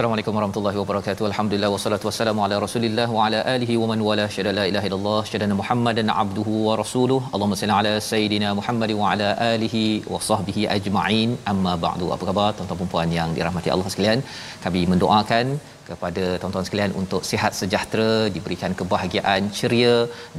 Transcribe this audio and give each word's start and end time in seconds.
Assalamualaikum 0.00 0.36
warahmatullahi 0.36 0.78
wabarakatuh. 0.80 1.24
Alhamdulillah 1.28 1.68
wassalatu 1.72 2.06
wassalamu 2.08 2.40
ala 2.44 2.56
Rasulillah 2.64 3.04
wa 3.16 3.24
ala 3.24 3.40
alihi 3.54 3.74
wa 3.80 3.86
man 3.90 4.00
wala 4.06 4.24
syada 4.34 4.52
la 4.58 4.64
ilaha 4.70 4.86
illallah 4.88 5.18
syada 5.30 5.48
Muhammadan 5.58 6.08
abduhu 6.22 6.52
wa 6.68 6.76
rasuluh. 6.80 7.18
Allahumma 7.34 7.58
salli 7.62 7.74
ala 7.80 7.92
sayidina 8.06 8.48
Muhammad 8.60 8.92
wa 9.00 9.10
ala 9.10 9.28
alihi 9.48 9.82
wa 10.12 10.20
sahbihi 10.28 10.62
ajma'in. 10.76 11.36
Amma 11.52 11.74
ba'du. 11.84 12.08
Apa 12.16 12.24
khabar 12.30 12.48
tuan-tuan 12.56 12.80
dan 12.80 12.90
puan 12.94 13.12
yang 13.18 13.36
dirahmati 13.38 13.72
Allah 13.74 13.92
sekalian? 13.94 14.22
Kami 14.64 14.84
mendoakan 14.92 15.46
kepada 15.90 16.24
tuan-tuan 16.40 16.66
sekalian 16.68 16.92
untuk 17.00 17.22
sihat 17.30 17.52
sejahtera 17.60 18.10
diberikan 18.34 18.72
kebahagiaan 18.80 19.42
ceria 19.58 19.96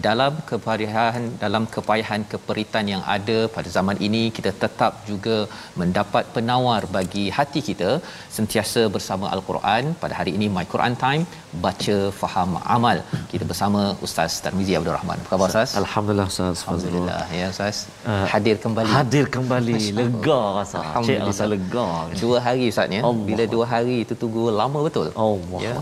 dalam 0.08 0.34
kepayahan 0.50 1.24
dalam 1.44 1.64
kepayahan 1.76 2.22
keperitan 2.34 2.86
yang 2.94 3.04
ada 3.16 3.38
pada 3.56 3.70
zaman 3.78 3.98
ini 4.08 4.24
kita 4.38 4.52
tetap 4.64 4.94
juga 5.12 5.38
mendapat 5.82 6.26
penawar 6.36 6.82
bagi 6.98 7.26
hati 7.38 7.62
kita 7.70 7.92
sentiasa 8.38 8.84
bersama 8.96 9.26
al-Quran. 9.36 9.84
Pada 10.04 10.14
hari 10.20 10.34
ini 10.38 10.48
my 10.58 10.66
Quran 10.74 10.96
time 11.06 11.24
baca 11.66 11.98
faham 12.22 12.52
amal. 12.76 12.98
Kita 13.32 13.46
bersama 13.52 13.82
Ustaz 14.06 14.34
Tarmizi 14.44 14.76
Abdul 14.80 14.96
Rahman. 14.98 15.18
Apa 15.24 15.30
khabar 15.32 15.48
Ustaz? 15.54 15.72
Alhamdulillah 15.84 16.28
Ustaz. 16.34 16.58
Alhamdulillah 16.64 17.22
ya 17.40 17.48
Ustaz. 17.56 17.78
Uh, 18.12 18.26
hadir 18.34 18.56
kembali. 18.66 18.92
Hadir 18.98 19.26
kembali. 19.36 19.76
Lega 20.00 20.42
rasa 20.60 20.80
cik 21.08 21.20
rasa 21.30 21.48
lega. 21.54 21.88
Dua 22.24 22.38
hari 22.48 22.66
Ustaz 22.74 22.98
ya? 22.98 23.02
Bila 23.30 23.46
dua 23.56 23.66
hari 23.74 23.98
itu 24.06 24.16
tunggu 24.24 24.46
lama 24.62 24.80
betul 24.88 25.10
Allah 25.42 25.61
ya 25.67 25.75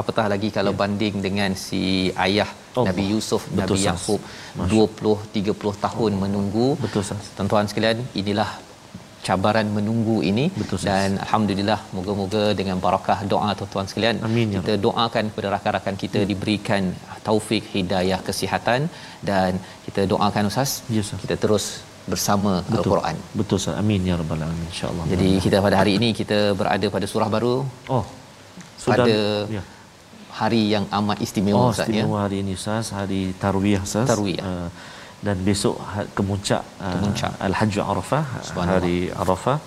apatah 0.00 0.26
lagi 0.32 0.48
kalau 0.56 0.72
ya. 0.74 0.78
banding 0.80 1.14
dengan 1.26 1.50
si 1.66 1.82
ayah 2.26 2.48
Allah. 2.54 2.86
Nabi 2.88 3.04
Yusuf 3.12 3.42
Betul, 3.58 3.60
Nabi 3.60 3.78
Yakub 3.88 4.20
20 4.74 5.14
30 5.36 5.84
tahun 5.86 6.12
menunggu 6.24 6.68
Betul 6.84 7.02
sas. 7.08 7.28
tuan-tuan 7.36 7.68
sekalian 7.70 7.98
inilah 8.22 8.50
cabaran 9.26 9.68
menunggu 9.76 10.16
ini 10.30 10.44
Betul, 10.60 10.78
dan 10.88 11.18
alhamdulillah 11.24 11.80
moga-moga 11.96 12.44
dengan 12.60 12.76
barakah 12.84 13.18
doa 13.32 13.50
tuan-tuan 13.58 13.86
sekalian 13.90 14.16
Amin, 14.28 14.54
ya 14.54 14.60
kita 14.62 14.74
doakan 14.86 15.24
kepada 15.30 15.48
rakan-rakan 15.56 15.96
kita 16.04 16.20
hmm. 16.22 16.30
diberikan 16.30 16.82
taufik 17.26 17.64
hidayah 17.74 18.20
kesihatan 18.28 18.88
dan 19.30 19.60
kita 19.86 20.04
doakan 20.12 20.48
ustaz 20.52 20.72
yes, 20.96 21.10
kita 21.24 21.36
terus 21.44 21.66
bersama 22.12 22.52
Betul. 22.64 22.78
al-Quran. 22.78 23.16
Betul 23.38 23.56
Ustaz. 23.60 23.74
Amin 23.80 24.06
ya 24.08 24.14
rabbal 24.20 24.40
alamin 24.44 24.66
insya-Allah. 24.72 25.04
Jadi 25.12 25.28
kita 25.44 25.56
pada 25.66 25.76
hari 25.80 25.92
ini 25.98 26.08
kita 26.20 26.38
berada 26.60 26.86
pada 26.94 27.06
surah 27.12 27.28
baru. 27.34 27.54
Oh. 27.96 28.04
Sudah 28.80 29.04
pada 29.04 29.16
ya. 29.56 29.62
hari 30.40 30.62
yang 30.74 30.84
amat 30.98 31.18
istimewa 31.26 31.60
oh, 31.60 31.72
Ustaz 31.74 31.86
ya. 31.88 32.00
Istimewa 32.00 32.18
hari 32.24 32.36
ini 32.42 32.52
Ustaz, 32.60 32.86
hari 32.98 33.20
Tarwiyah 33.42 33.82
Ustaz. 33.88 34.08
Tarwiyah. 34.12 34.44
Uh, 34.48 34.68
dan 35.20 35.36
besok 35.44 35.76
ha, 35.84 36.08
kemuncak, 36.16 36.62
kemuncak. 36.80 37.32
Uh, 37.36 37.46
Al-Hajj 37.46 37.74
Arafah, 37.92 38.24
hari 38.72 38.98
Arafah. 39.22 39.58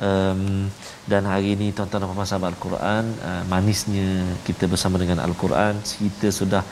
Um, 0.00 0.66
dan 1.12 1.22
hari 1.30 1.54
ini 1.54 1.66
tuan-tuan 1.76 2.02
dan 2.02 2.10
puan 2.16 2.26
sahabat 2.30 2.48
Al-Quran, 2.56 3.04
uh, 3.28 3.42
manisnya 3.52 4.08
kita 4.48 4.64
bersama 4.72 4.96
dengan 5.02 5.20
Al-Quran, 5.26 5.76
kita 5.84 6.28
sudah 6.32 6.62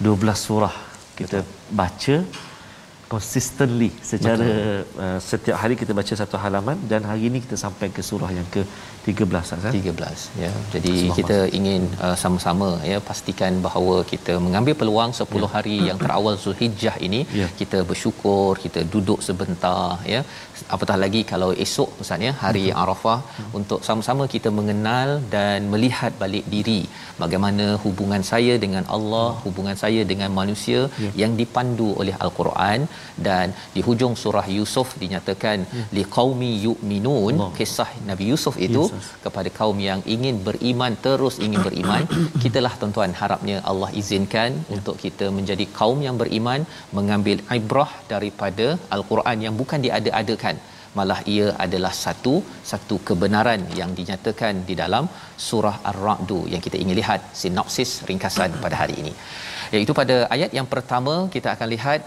12 0.00 0.46
surah 0.46 0.74
kita 1.18 1.42
Betul. 1.42 1.74
baca 1.80 2.16
consistently 3.12 3.90
secara 4.10 4.48
uh, 5.04 5.18
setiap 5.30 5.56
hari 5.62 5.74
kita 5.80 5.92
baca 6.00 6.14
satu 6.22 6.36
halaman 6.44 6.78
dan 6.90 7.02
hari 7.10 7.22
ini 7.28 7.38
kita 7.44 7.56
sampai 7.64 7.88
ke 7.96 8.02
surah 8.08 8.30
yang 8.38 8.48
ke 8.54 8.62
13 9.10 9.64
kan 9.64 9.72
13 9.78 10.42
ya 10.42 10.50
jadi 10.74 10.94
kita 11.18 11.38
ingin 11.58 11.82
uh, 12.06 12.16
sama-sama 12.22 12.68
ya 12.90 12.98
pastikan 13.08 13.54
bahawa 13.66 13.96
kita 14.12 14.34
mengambil 14.46 14.74
peluang 14.80 15.12
10 15.20 15.42
ya. 15.44 15.48
hari 15.54 15.76
yang 15.88 15.98
terawal 16.02 16.36
Zulhijjah 16.44 16.96
ini 17.06 17.20
ya. 17.40 17.48
kita 17.60 17.80
bersyukur 17.90 18.50
kita 18.64 18.82
duduk 18.94 19.20
sebentar 19.28 19.86
ya 20.12 20.20
apatah 20.76 20.96
lagi 21.04 21.22
kalau 21.32 21.50
esok 21.66 21.90
misalnya 22.02 22.32
hari 22.44 22.66
Betul. 22.68 22.80
Arafah 22.82 23.18
hmm. 23.24 23.50
untuk 23.58 23.80
sama-sama 23.88 24.26
kita 24.34 24.50
mengenal 24.58 25.08
dan 25.36 25.70
melihat 25.74 26.12
balik 26.22 26.46
diri 26.54 26.80
bagaimana 27.22 27.66
hubungan 27.84 28.22
saya 28.32 28.54
dengan 28.64 28.84
Allah 28.96 29.28
hubungan 29.46 29.76
saya 29.84 30.02
dengan 30.12 30.30
manusia 30.40 30.80
ya. 31.04 31.12
yang 31.22 31.32
dipandu 31.40 31.88
oleh 32.02 32.14
al-Quran 32.26 32.80
dan 33.28 33.46
di 33.74 33.80
hujung 33.86 34.14
surah 34.22 34.46
Yusuf 34.56 34.88
dinyatakan 35.02 35.58
ya. 35.78 35.84
liqaumi 35.98 36.50
yu'minun 36.66 37.36
kisah 37.58 37.90
Nabi 38.10 38.24
Yusuf 38.30 38.56
itu 38.66 38.82
yes. 38.92 39.10
kepada 39.24 39.50
kaum 39.58 39.78
yang 39.88 40.00
ingin 40.14 40.38
beriman 40.48 40.94
terus 41.06 41.36
ingin 41.46 41.60
beriman 41.68 42.04
kitalah 42.44 42.74
tuan-tuan 42.80 43.14
harapnya 43.20 43.58
Allah 43.72 43.90
izinkan 44.02 44.50
ya. 44.62 44.72
untuk 44.78 44.96
kita 45.04 45.28
menjadi 45.38 45.66
kaum 45.78 46.00
yang 46.08 46.18
beriman 46.22 46.62
mengambil 46.98 47.38
ibrah 47.58 47.92
daripada 48.14 48.66
al-Quran 48.98 49.38
yang 49.46 49.56
bukan 49.62 49.80
diada-adakan 49.86 50.58
malah 50.98 51.20
ia 51.34 51.46
adalah 51.64 51.92
satu 52.04 52.34
satu 52.70 52.96
kebenaran 53.08 53.62
yang 53.80 53.90
dinyatakan 53.98 54.54
di 54.68 54.74
dalam 54.82 55.04
surah 55.48 55.76
ar-ra'd 55.90 56.32
yang 56.52 56.62
kita 56.66 56.76
ingin 56.82 56.96
lihat 57.00 57.20
sinopsis 57.40 57.92
ringkasan 58.10 58.52
pada 58.64 58.76
hari 58.82 58.96
ini 59.02 59.12
iaitu 59.76 59.94
pada 60.00 60.16
ayat 60.36 60.52
yang 60.58 60.68
pertama 60.74 61.14
kita 61.34 61.48
akan 61.54 61.68
lihat 61.74 62.00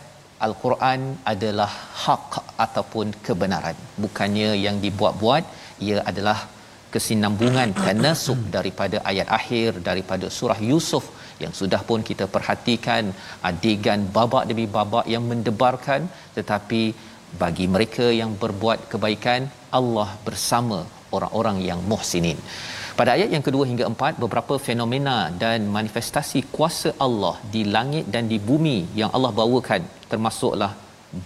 al-Quran 0.48 1.02
adalah 1.34 1.72
hak 2.04 2.32
ataupun 2.66 3.08
kebenaran 3.26 3.78
bukannya 4.04 4.50
yang 4.66 4.78
dibuat-buat 4.86 5.44
ia 5.88 5.98
adalah 6.12 6.38
kesinambungan 6.94 7.70
tanasub 7.84 8.40
daripada 8.58 9.00
ayat 9.12 9.28
akhir 9.40 9.70
daripada 9.90 10.28
surah 10.38 10.60
Yusuf 10.72 11.06
yang 11.44 11.54
sudah 11.60 11.82
pun 11.90 12.00
kita 12.10 12.26
perhatikan 12.36 13.04
adegan 13.50 14.02
babak 14.18 14.44
demi 14.50 14.66
babak 14.78 15.06
yang 15.14 15.24
mendebarkan 15.32 16.02
tetapi 16.38 16.82
bagi 17.42 17.66
mereka 17.74 18.06
yang 18.22 18.32
berbuat 18.44 18.80
kebaikan 18.92 19.42
Allah 19.80 20.10
bersama 20.28 20.80
orang-orang 21.16 21.58
yang 21.70 21.80
muhsinin. 21.92 22.40
Pada 23.00 23.12
ayat 23.18 23.30
yang 23.36 23.44
kedua 23.48 23.64
hingga 23.70 23.86
empat 23.92 24.14
beberapa 24.24 24.56
fenomena 24.68 25.18
dan 25.44 25.60
manifestasi 25.76 26.40
kuasa 26.56 26.90
Allah 27.06 27.36
di 27.54 27.62
langit 27.76 28.06
dan 28.14 28.28
di 28.32 28.38
bumi 28.50 28.78
yang 29.00 29.12
Allah 29.16 29.32
bawakan 29.40 29.82
termasuklah 30.12 30.72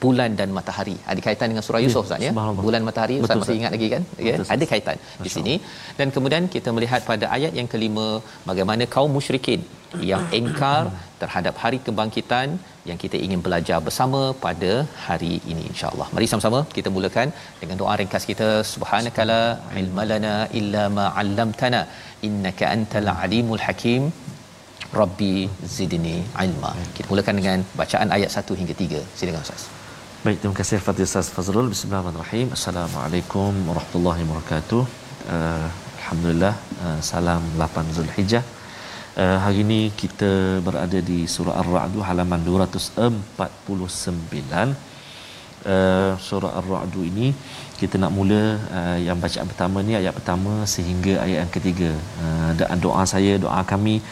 bulan 0.03 0.31
dan 0.39 0.49
matahari. 0.57 0.95
Ada 1.11 1.19
kaitan 1.27 1.47
dengan 1.51 1.63
surah 1.67 1.81
Yusuf 1.85 2.03
Ustaz 2.07 2.25
ya. 2.27 2.31
Bulan 2.67 2.83
matahari 2.89 3.15
Ustaz 3.23 3.41
masih 3.41 3.57
ingat 3.61 3.73
lagi 3.75 3.87
kan? 3.95 4.03
Ya, 4.27 4.35
ada 4.55 4.65
kaitan 4.73 4.97
di 5.25 5.31
sini. 5.35 5.55
Dan 5.99 6.09
kemudian 6.17 6.45
kita 6.55 6.71
melihat 6.77 7.01
pada 7.11 7.25
ayat 7.37 7.53
yang 7.59 7.69
kelima 7.73 8.07
bagaimana 8.51 8.85
kaum 8.95 9.11
musyrikin 9.17 9.63
yang 10.11 10.23
engkar 10.39 10.81
terhadap 11.21 11.55
hari 11.63 11.77
kebangkitan 11.85 12.47
yang 12.89 12.97
kita 13.03 13.17
ingin 13.25 13.39
belajar 13.45 13.77
bersama 13.87 14.21
pada 14.45 14.71
hari 15.05 15.33
ini 15.51 15.63
insya-Allah. 15.71 16.07
Mari 16.15 16.27
sama-sama 16.31 16.59
kita 16.77 16.89
mulakan 16.95 17.29
dengan 17.61 17.77
doa 17.81 17.93
ringkas 18.01 18.25
kita 18.31 18.49
subhanakala 18.73 19.41
ilmalana 19.81 20.35
illa 20.59 20.83
ma 20.97 21.05
'allamtana 21.21 21.81
innaka 22.29 22.65
antal 22.75 23.09
alimul 23.23 23.63
hakim. 23.67 24.03
Rabbi 24.99 25.33
zidni 25.75 26.17
ilma. 26.45 26.71
Kita 26.95 27.07
mulakan 27.11 27.35
dengan 27.39 27.59
bacaan 27.79 28.09
ayat 28.17 28.31
1 28.31 28.59
hingga 28.59 28.73
3. 28.73 29.01
Silakan 29.17 29.41
Ustaz. 29.45 29.63
Baik, 30.25 30.37
terima 30.41 30.55
kasih 30.59 30.77
Fadil 30.87 31.07
Ustaz 31.09 31.29
Fazrul. 31.35 31.67
Bismillahirrahmanirrahim. 31.73 32.47
Assalamualaikum 32.57 33.51
warahmatullahi 33.69 34.21
wabarakatuh. 34.27 34.81
Uh, 35.35 35.67
Alhamdulillah, 35.99 36.53
uh, 36.85 36.99
salam 37.01 37.41
8 37.57 37.95
Zulhijjah 37.97 38.45
Uh, 39.15 39.39
hari 39.39 39.63
ini 39.63 39.95
kita 39.99 40.59
berada 40.59 40.99
di 41.09 41.23
surah 41.33 41.55
Ar-Ra'd 41.63 41.95
halaman 42.07 42.41
249. 42.43 43.39
Uh, 45.63 46.11
surah 46.19 46.51
Ar-Ra'd 46.59 46.95
ini 46.99 47.31
kita 47.79 47.95
nak 47.95 48.11
mula 48.11 48.59
uh, 48.75 48.97
yang 48.99 49.15
bacaan 49.23 49.47
pertama 49.47 49.79
ni 49.87 49.95
ayat 49.95 50.11
pertama 50.19 50.67
sehingga 50.67 51.23
ayat 51.23 51.47
yang 51.47 51.53
ketiga. 51.55 51.95
Uh, 52.19 52.75
doa 52.75 53.07
saya, 53.07 53.39
doa 53.39 53.63
kami 53.63 54.03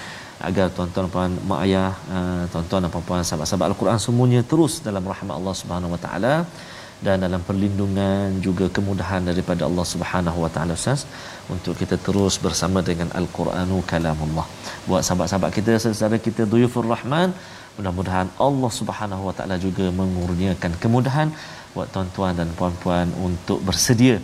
agar 0.50 0.66
tuan-tuan 0.76 1.08
puan 1.14 1.32
mak 1.50 1.60
ayah 1.66 1.90
uh, 2.16 2.44
tuan-tuan 2.52 2.82
dan 2.84 2.92
puan-puan 2.94 3.26
sahabat-sahabat 3.30 3.68
al-Quran 3.72 4.00
semuanya 4.06 4.42
terus 4.52 4.74
dalam 4.88 5.04
rahmat 5.12 5.36
Allah 5.40 5.56
Subhanahu 5.62 5.94
wa 5.96 6.00
taala 6.06 6.36
dan 7.06 7.18
dalam 7.26 7.42
perlindungan 7.48 8.40
juga 8.46 8.66
kemudahan 8.78 9.22
daripada 9.30 9.62
Allah 9.70 9.86
Subhanahu 9.94 10.38
wa 10.44 10.50
taala 10.56 10.76
Ustaz 10.80 11.02
untuk 11.56 11.74
kita 11.82 11.96
terus 12.08 12.36
bersama 12.46 12.80
dengan 12.90 13.10
al-Quranu 13.20 13.80
kalamullah. 13.92 14.48
Buat 14.90 15.02
sahabat-sahabat 15.08 15.52
kita 15.58 15.76
saudara 15.84 16.20
kita 16.28 16.44
duyufur 16.54 16.88
rahman 16.94 17.32
mudah-mudahan 17.78 18.30
Allah 18.48 18.72
Subhanahu 18.80 19.24
wa 19.28 19.34
taala 19.38 19.56
juga 19.66 19.86
mengurniakan 20.00 20.72
kemudahan 20.84 21.30
buat 21.76 21.88
tuan-tuan 21.94 22.34
dan 22.40 22.50
puan-puan 22.60 23.08
untuk 23.28 23.60
bersedia 23.68 24.18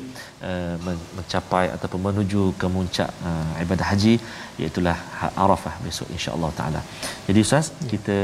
uh, 0.47 0.75
mencapai 1.17 1.65
ataupun 1.75 1.99
menuju 2.07 2.43
ke 2.61 2.67
muncak 2.75 3.09
uh, 3.29 3.63
ibadah 3.63 3.87
haji 3.91 4.13
iaitu 4.61 4.81
ha-, 4.87 5.33
Arafah 5.43 5.75
besok 5.85 6.09
insya-Allah 6.15 6.51
taala. 6.59 6.81
Jadi 7.27 7.39
ustaz 7.45 7.67
ya. 7.69 7.87
kita 7.93 8.17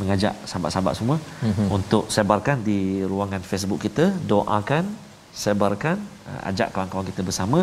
mengajak 0.00 0.34
sahabat-sahabat 0.50 0.94
semua 1.00 1.18
mm-hmm. 1.22 1.68
untuk 1.78 2.04
sebarkan 2.16 2.60
di 2.68 2.78
ruangan 3.12 3.44
Facebook 3.50 3.82
kita 3.86 4.06
doakan 4.32 4.86
sebarkan 5.42 5.98
uh, 6.30 6.40
ajak 6.50 6.68
kawan-kawan 6.74 7.06
kita 7.10 7.22
bersama 7.28 7.60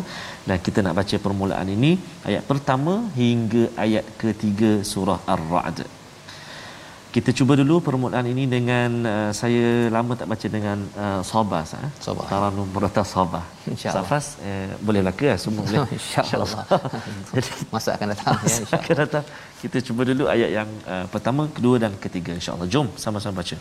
dan 0.47 0.57
kita 0.65 0.79
nak 0.85 0.97
baca 0.99 1.15
permulaan 1.25 1.69
ini 1.77 1.91
ayat 2.29 2.43
pertama 2.51 2.93
hingga 3.21 3.63
ayat 3.85 4.05
ketiga 4.21 4.71
surah 4.91 5.19
Ar-Ra'd 5.35 5.79
kita 7.11 7.29
cuba 7.35 7.59
dulu 7.59 7.83
permulaan 7.83 8.23
ini 8.23 8.47
dengan 8.47 8.89
uh, 9.03 9.31
saya 9.35 9.91
lama 9.91 10.15
tak 10.15 10.31
baca 10.31 10.47
dengan 10.47 10.77
uh, 10.95 11.19
Sabah 11.19 11.63
sah. 11.67 11.83
Sabah. 11.99 12.23
Taranum 12.31 12.67
Murata 12.71 13.03
Sabah. 13.03 13.43
Insya-Allah. 13.67 14.07
Safas 14.07 14.25
eh, 14.39 14.71
boleh 14.79 15.03
lah 15.03 15.11
ke 15.11 15.35
semua 15.35 15.67
boleh. 15.67 15.91
Insya-Allah. 15.99 16.63
Jadi 17.35 17.51
masa 17.67 17.89
akan 17.99 18.07
datang 18.15 18.31
ya 18.31 18.55
insya-Allah. 18.63 18.79
Akan 18.79 18.95
datang. 19.03 19.25
Kita 19.59 19.77
cuba 19.83 20.01
dulu 20.07 20.23
ayat 20.31 20.49
yang 20.55 20.69
uh, 20.87 21.05
pertama, 21.11 21.51
kedua 21.51 21.75
dan 21.83 21.91
ketiga 21.99 22.31
insya-Allah. 22.31 22.67
Jom 22.71 22.87
sama-sama 22.95 23.43
baca. 23.43 23.59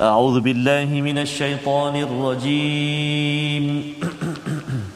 A'udzu 0.00 0.40
billahi 0.48 0.96
minasyaitonir 1.04 2.08
rajim. 2.08 3.64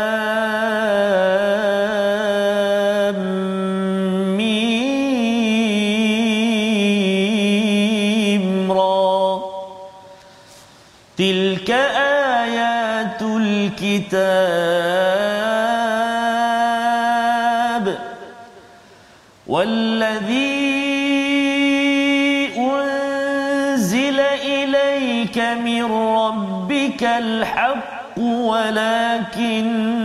ولكن 28.80 29.99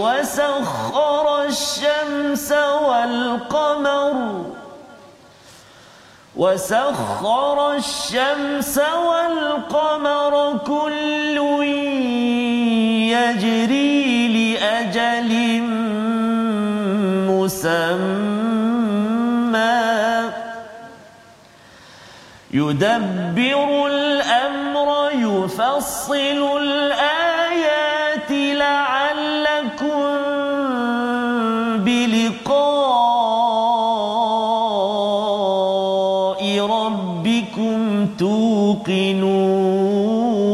وسخر 0.00 1.26
الشمس 1.44 2.52
والقمر. 2.88 4.14
وسخر 6.36 7.72
الشمس 7.72 8.76
والقمر 8.78 10.58
كل 10.66 11.36
يجري 13.12 14.28
لأجل 14.36 15.30
مسمى. 17.30 18.30
يدبر 22.50 23.86
الأمر 23.86 24.88
يفصل 25.14 26.40
الآيات 26.60 27.19
توقنون 38.90 40.50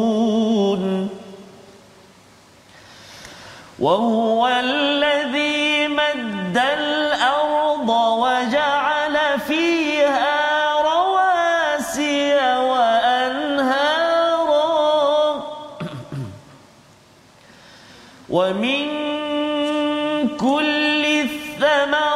وهو 3.78 4.48
الذي 4.48 5.88
مد 5.88 6.58
الأرض 6.58 7.88
وجعل 7.88 9.40
فيها 9.40 10.72
رواسي 10.82 12.34
وأنهارا. 12.56 13.96
ومن 18.30 18.86
كل 20.36 21.04
الثمرات 21.06 22.15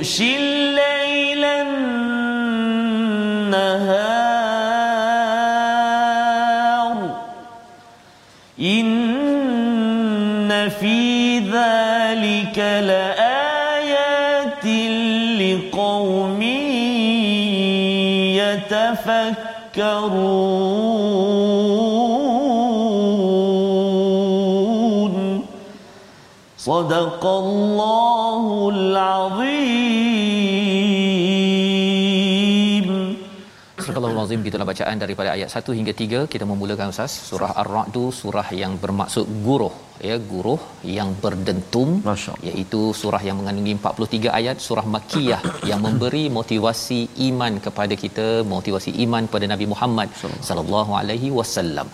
يغشي 0.00 0.36
الليل 0.36 1.44
النهار. 1.44 1.90
إن 8.60 8.88
في 10.80 11.38
ذلك 11.38 12.58
لآيات 12.88 14.66
لقوم 15.40 16.42
يتفكرون. 18.40 19.50
صدق 26.58 27.26
الله 27.26 28.70
Azim 34.30 34.46
gitulah 34.46 34.62
bacaan 34.62 34.94
daripada 34.94 35.34
ayat 35.34 35.50
1 35.50 35.74
hingga 35.74 35.90
3 35.90 36.30
kita 36.32 36.46
memulakan 36.46 36.94
Ustaz. 36.94 37.10
Surah 37.28 37.50
Ar-Ra'd 37.62 37.96
surah 38.14 38.46
yang 38.54 38.78
bermaksud 38.78 39.26
guruh 39.42 39.74
ya 40.08 40.16
guruh 40.30 40.60
yang 40.96 41.10
berdentum 41.22 41.88
iaitu 42.48 42.80
surah 43.00 43.22
yang 43.28 43.36
mengandungi 43.40 43.74
43 43.78 44.38
ayat 44.38 44.56
surah 44.66 44.84
makkiyah 44.94 45.40
yang 45.70 45.80
memberi 45.86 46.24
motivasi 46.38 47.00
iman 47.28 47.54
kepada 47.66 47.94
kita 48.04 48.26
motivasi 48.54 48.92
iman 49.04 49.22
kepada 49.28 49.48
Nabi 49.52 49.66
Muhammad 49.72 50.08
sallallahu 50.48 50.92
alaihi 51.00 51.30
wasallam. 51.38 51.88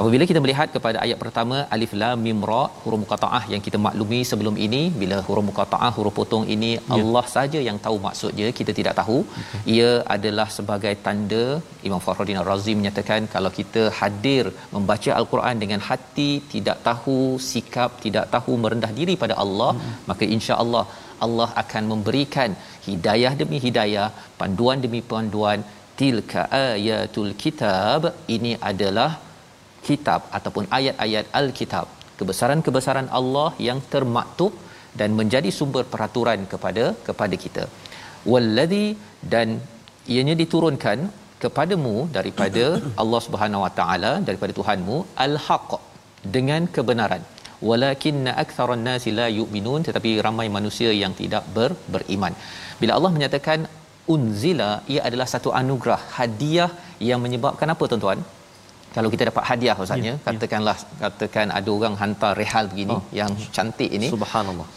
Apabila 0.00 0.26
kita 0.30 0.42
melihat 0.44 0.70
kepada 0.76 0.98
ayat 1.04 1.18
pertama 1.24 1.58
alif 1.76 1.92
lam 2.02 2.18
mim 2.26 2.40
ra 2.50 2.62
huruf 2.82 3.00
muqattaah 3.04 3.42
yang 3.52 3.62
kita 3.66 3.80
maklumi 3.86 4.20
sebelum 4.32 4.56
ini 4.66 4.82
bila 5.02 5.18
huruf 5.28 5.46
muqattaah 5.50 5.92
huruf 5.98 6.16
potong 6.20 6.46
ini 6.56 6.72
ya. 6.76 6.82
Allah 6.98 7.24
saja 7.36 7.60
yang 7.68 7.80
tahu 7.86 7.96
maksudnya 8.06 8.48
kita 8.60 8.74
tidak 8.80 8.96
tahu. 9.00 9.18
Okay. 9.40 9.62
Ia 9.76 9.90
adalah 10.16 10.48
sebagai 10.58 10.94
tanda 11.06 11.44
Imam 11.88 12.00
Fakhruddin 12.04 12.40
Ar-Razi 12.42 12.72
menyatakan 12.80 13.22
kalau 13.34 13.50
kita 13.58 13.82
hadir 13.98 14.44
membaca 14.76 15.10
al-Quran 15.18 15.56
dengan 15.62 15.80
hati 15.88 16.30
tidak 16.52 16.78
tahu 16.88 17.18
sikap 17.52 17.90
tidak 18.04 18.26
tahu 18.34 18.54
merendah 18.64 18.92
diri 18.98 19.14
pada 19.24 19.34
Allah 19.44 19.70
hmm. 19.78 19.94
maka 20.10 20.24
insya-Allah 20.36 20.84
Allah 21.24 21.48
akan 21.62 21.84
memberikan 21.92 22.50
hidayah 22.88 23.32
demi 23.40 23.58
hidayah 23.66 24.08
panduan 24.40 24.78
demi 24.84 25.00
panduan 25.12 25.60
tilka 26.00 26.42
ayatul 26.66 27.32
kitab. 27.42 28.00
Ini 28.36 28.52
adalah 28.70 29.10
kitab 29.88 30.20
ataupun 30.38 30.64
ayat-ayat 30.78 31.26
al-kitab. 31.40 31.86
Kebesaran-kebesaran 32.20 33.08
Allah 33.18 33.48
yang 33.68 33.80
termaktub 33.92 34.52
dan 35.00 35.10
menjadi 35.20 35.50
sumber 35.58 35.84
peraturan 35.92 36.40
kepada 36.52 36.84
kepada 37.08 37.36
kita. 37.44 37.64
Wallazi 38.32 38.86
dan 39.32 39.48
ianya 40.14 40.34
diturunkan 40.42 40.98
kepadamu 41.44 41.94
daripada 42.16 42.64
Allah 43.02 43.20
Subhanahu 43.26 43.64
Wa 43.64 43.72
Taala 43.78 44.12
daripada 44.28 44.52
Tuhanmu 44.58 44.96
al-haq 45.26 45.72
dengan 46.36 46.62
kebenaran 46.76 47.22
walakinna 47.68 48.32
aktharan 48.44 48.82
nasi 48.88 49.10
la 49.18 49.26
yu'minun 49.38 49.82
tetapi 49.88 50.10
ramai 50.26 50.48
manusia 50.58 50.90
yang 51.02 51.12
tidak 51.20 51.44
ber, 51.56 51.70
beriman 51.94 52.34
bila 52.80 52.92
Allah 52.98 53.12
menyatakan 53.16 53.60
unzila 54.14 54.70
ia 54.94 55.02
adalah 55.08 55.28
satu 55.34 55.50
anugerah 55.60 56.00
hadiah 56.18 56.70
yang 57.10 57.20
menyebabkan 57.24 57.70
apa 57.74 57.84
tuan-tuan 57.92 58.20
kalau 58.96 59.08
kita 59.14 59.24
dapat 59.28 59.44
hadiah 59.50 59.76
ustaznya 59.84 60.14
ya, 60.16 60.24
katakanlah 60.26 60.76
ya. 60.82 60.98
katakan 61.04 61.48
ada 61.58 61.70
orang 61.78 61.96
hantar 62.02 62.32
rehal 62.42 62.66
begini 62.72 62.96
oh. 62.96 63.02
yang 63.20 63.32
cantik 63.56 63.90
ini 63.98 64.08
subhanallah 64.14 64.68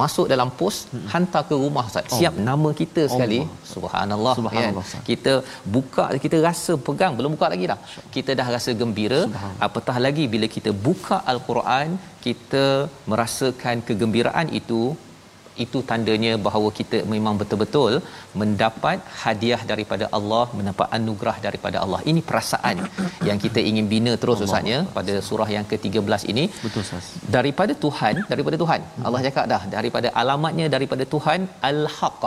masuk 0.00 0.26
dalam 0.32 0.48
pos 0.58 0.76
hmm. 0.84 1.06
hantar 1.12 1.42
ke 1.50 1.54
rumah 1.64 1.84
ustaz. 1.90 2.06
Siap 2.18 2.34
oh. 2.38 2.44
nama 2.48 2.70
kita 2.80 3.02
sekali. 3.12 3.40
Allah. 3.44 3.70
subhanallah, 3.74 4.34
subhanallah 4.38 4.86
kan? 4.92 5.02
kita 5.10 5.32
buka 5.76 6.04
kita 6.24 6.38
rasa 6.48 6.74
pegang. 6.88 7.14
Belum 7.18 7.32
buka 7.36 7.48
lagi 7.54 7.66
dah. 7.72 7.78
Kita 8.16 8.32
dah 8.40 8.48
rasa 8.56 8.72
gembira. 8.82 9.22
Apatah 9.68 9.96
lagi 10.06 10.26
bila 10.34 10.48
kita 10.56 10.72
buka 10.88 11.18
al-Quran 11.34 11.88
kita 12.26 12.64
merasakan 13.10 13.76
kegembiraan 13.88 14.48
itu 14.60 14.82
itu 15.64 15.78
tandanya 15.90 16.32
bahawa 16.46 16.68
kita 16.78 16.98
memang 17.14 17.34
betul-betul 17.40 17.92
mendapat 18.40 18.98
hadiah 19.22 19.60
daripada 19.70 20.04
Allah 20.18 20.44
mendapat 20.58 20.86
anugerah 20.98 21.36
daripada 21.46 21.76
Allah. 21.84 22.00
Ini 22.10 22.20
perasaan 22.28 22.76
yang 23.28 23.38
kita 23.44 23.60
ingin 23.70 23.86
bina 23.94 24.12
terus 24.22 24.44
ustaznya 24.46 24.78
pada 24.96 25.14
surah 25.28 25.48
yang 25.56 25.66
ke-13 25.72 26.22
ini. 26.32 26.44
Betul 26.64 26.82
ustaz. 26.86 27.08
Daripada 27.36 27.74
Tuhan 27.84 28.14
daripada 28.32 28.56
Tuhan. 28.62 28.80
Allah 29.06 29.20
cakap 29.26 29.44
dah 29.54 29.62
daripada 29.76 30.10
alamatnya 30.22 30.68
daripada 30.76 31.06
Tuhan 31.14 31.40
al-haq 31.70 32.22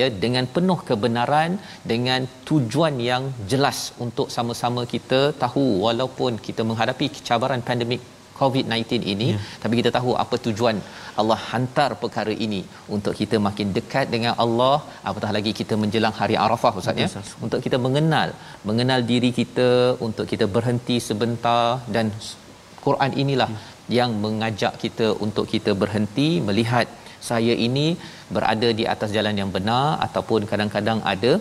ya 0.00 0.08
dengan 0.24 0.46
penuh 0.54 0.78
kebenaran 0.90 1.50
dengan 1.92 2.20
tujuan 2.50 2.96
yang 3.10 3.24
jelas 3.52 3.80
untuk 4.06 4.28
sama-sama 4.36 4.84
kita 4.94 5.20
tahu 5.44 5.66
walaupun 5.86 6.32
kita 6.46 6.64
menghadapi 6.70 7.08
cabaran 7.28 7.62
pandemik 7.68 8.02
COVID-19 8.40 9.12
ini 9.14 9.28
ya. 9.34 9.38
tapi 9.62 9.74
kita 9.80 9.90
tahu 9.96 10.12
apa 10.24 10.36
tujuan 10.46 10.76
Allah 11.20 11.38
hantar 11.50 11.90
perkara 12.02 12.34
ini 12.46 12.60
untuk 12.96 13.14
kita 13.20 13.38
makin 13.46 13.68
dekat 13.78 14.06
dengan 14.14 14.34
Allah 14.44 14.76
apatah 15.10 15.32
lagi 15.36 15.52
kita 15.60 15.76
menjelang 15.82 16.14
hari 16.20 16.36
Arafah 16.44 16.72
ustaz 16.82 17.02
ya 17.04 17.08
untuk 17.46 17.60
kita 17.66 17.80
mengenal 17.86 18.30
mengenal 18.70 19.02
diri 19.12 19.32
kita 19.40 19.70
untuk 20.08 20.28
kita 20.32 20.48
berhenti 20.56 20.98
sebentar 21.08 21.64
dan 21.96 22.08
Quran 22.86 23.12
inilah 23.24 23.50
ya. 23.54 23.60
yang 23.98 24.10
mengajak 24.24 24.74
kita 24.84 25.06
untuk 25.26 25.46
kita 25.54 25.72
berhenti 25.82 26.28
melihat 26.50 26.88
saya 27.28 27.54
ini 27.66 27.86
berada 28.34 28.68
di 28.78 28.84
atas 28.92 29.10
jalan 29.16 29.34
yang 29.40 29.50
benar 29.56 29.86
ataupun 30.06 30.48
kadang-kadang 30.50 31.00
ada 31.12 31.32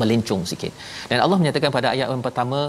melencong 0.00 0.42
sikit. 0.50 0.72
Dan 1.10 1.18
Allah 1.24 1.38
menyatakan 1.40 1.70
pada 1.76 1.88
ayat 1.94 2.08
yang 2.14 2.26
pertama 2.28 2.60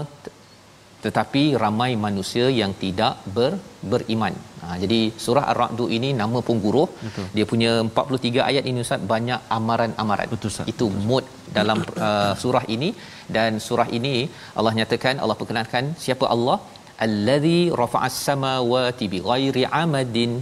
tetapi 1.04 1.42
ramai 1.62 1.90
manusia 2.06 2.46
yang 2.60 2.72
tidak 2.82 3.14
ber, 3.36 3.52
beriman. 3.90 4.34
Ha, 4.62 4.76
jadi 4.82 5.00
surah 5.24 5.44
Ar-Ra'd 5.50 5.80
ini 5.96 6.08
nama 6.20 6.38
pun 6.46 6.56
guruh. 6.64 6.88
Betul. 7.04 7.26
Dia 7.36 7.44
punya 7.52 7.72
43 7.86 8.48
ayat 8.48 8.64
ini 8.70 8.80
Ustaz 8.86 9.04
banyak 9.12 9.40
amaran-amaran. 9.56 10.28
Betul, 10.32 10.50
Ustaz. 10.52 10.70
Itu 10.72 10.86
Betul. 10.90 11.06
mood 11.08 11.24
dalam 11.58 11.78
uh, 12.06 12.32
surah 12.42 12.64
ini 12.76 12.88
dan 13.36 13.60
surah 13.66 13.88
ini 13.98 14.14
Allah 14.58 14.72
nyatakan 14.80 15.16
Allah 15.22 15.36
perkenalkan 15.42 15.84
siapa 16.04 16.26
Allah 16.34 16.58
allazi 17.06 17.60
rafa'as 17.80 18.16
samawati 18.28 19.06
bighairi 19.14 19.64
amadin 19.82 20.32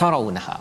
tarawunaha 0.00 0.56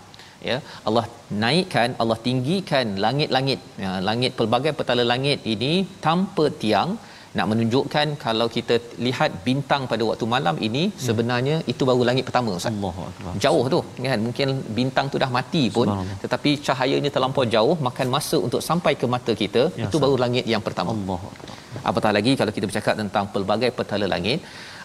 ya 0.49 0.57
Allah 0.87 1.05
naikkan 1.45 1.89
Allah 2.01 2.17
tinggikan 2.27 2.87
langit-langit 3.05 3.59
ya, 3.83 3.91
langit 4.09 4.31
pelbagai 4.39 4.73
petala 4.79 5.03
langit 5.13 5.39
ini 5.53 5.73
tanpa 6.05 6.45
tiang 6.63 6.91
nak 7.37 7.47
menunjukkan 7.51 8.07
kalau 8.25 8.47
kita 8.55 8.75
lihat 9.07 9.31
bintang 9.47 9.83
pada 9.91 10.03
waktu 10.09 10.25
malam 10.33 10.55
ini 10.67 10.83
hmm. 10.89 11.01
sebenarnya 11.07 11.55
itu 11.73 11.83
baru 11.89 12.03
langit 12.09 12.23
pertama 12.29 12.49
ustaz. 12.59 12.71
Allahuakbar. 12.73 13.33
Jauh 13.45 13.65
tu 13.73 13.79
kan 14.09 14.21
mungkin 14.27 14.47
bintang 14.79 15.07
tu 15.13 15.19
dah 15.23 15.31
mati 15.37 15.63
pun 15.77 15.89
tetapi 16.23 16.51
cahayanya 16.67 17.11
terlampau 17.15 17.45
jauh 17.55 17.75
makan 17.87 18.09
masa 18.15 18.39
untuk 18.47 18.63
sampai 18.69 18.93
ke 19.01 19.07
mata 19.15 19.33
kita 19.43 19.63
ya, 19.81 19.85
itu 19.87 19.99
baru 20.05 20.17
langit 20.25 20.47
yang 20.53 20.63
pertama. 20.67 20.91
Allahuakbar. 20.97 21.55
Apatah 21.89 22.11
lagi 22.17 22.33
kalau 22.39 22.51
kita 22.57 22.65
bercakap 22.71 22.95
tentang 23.01 23.25
pelbagai 23.33 23.71
petala 23.79 24.07
langit 24.15 24.39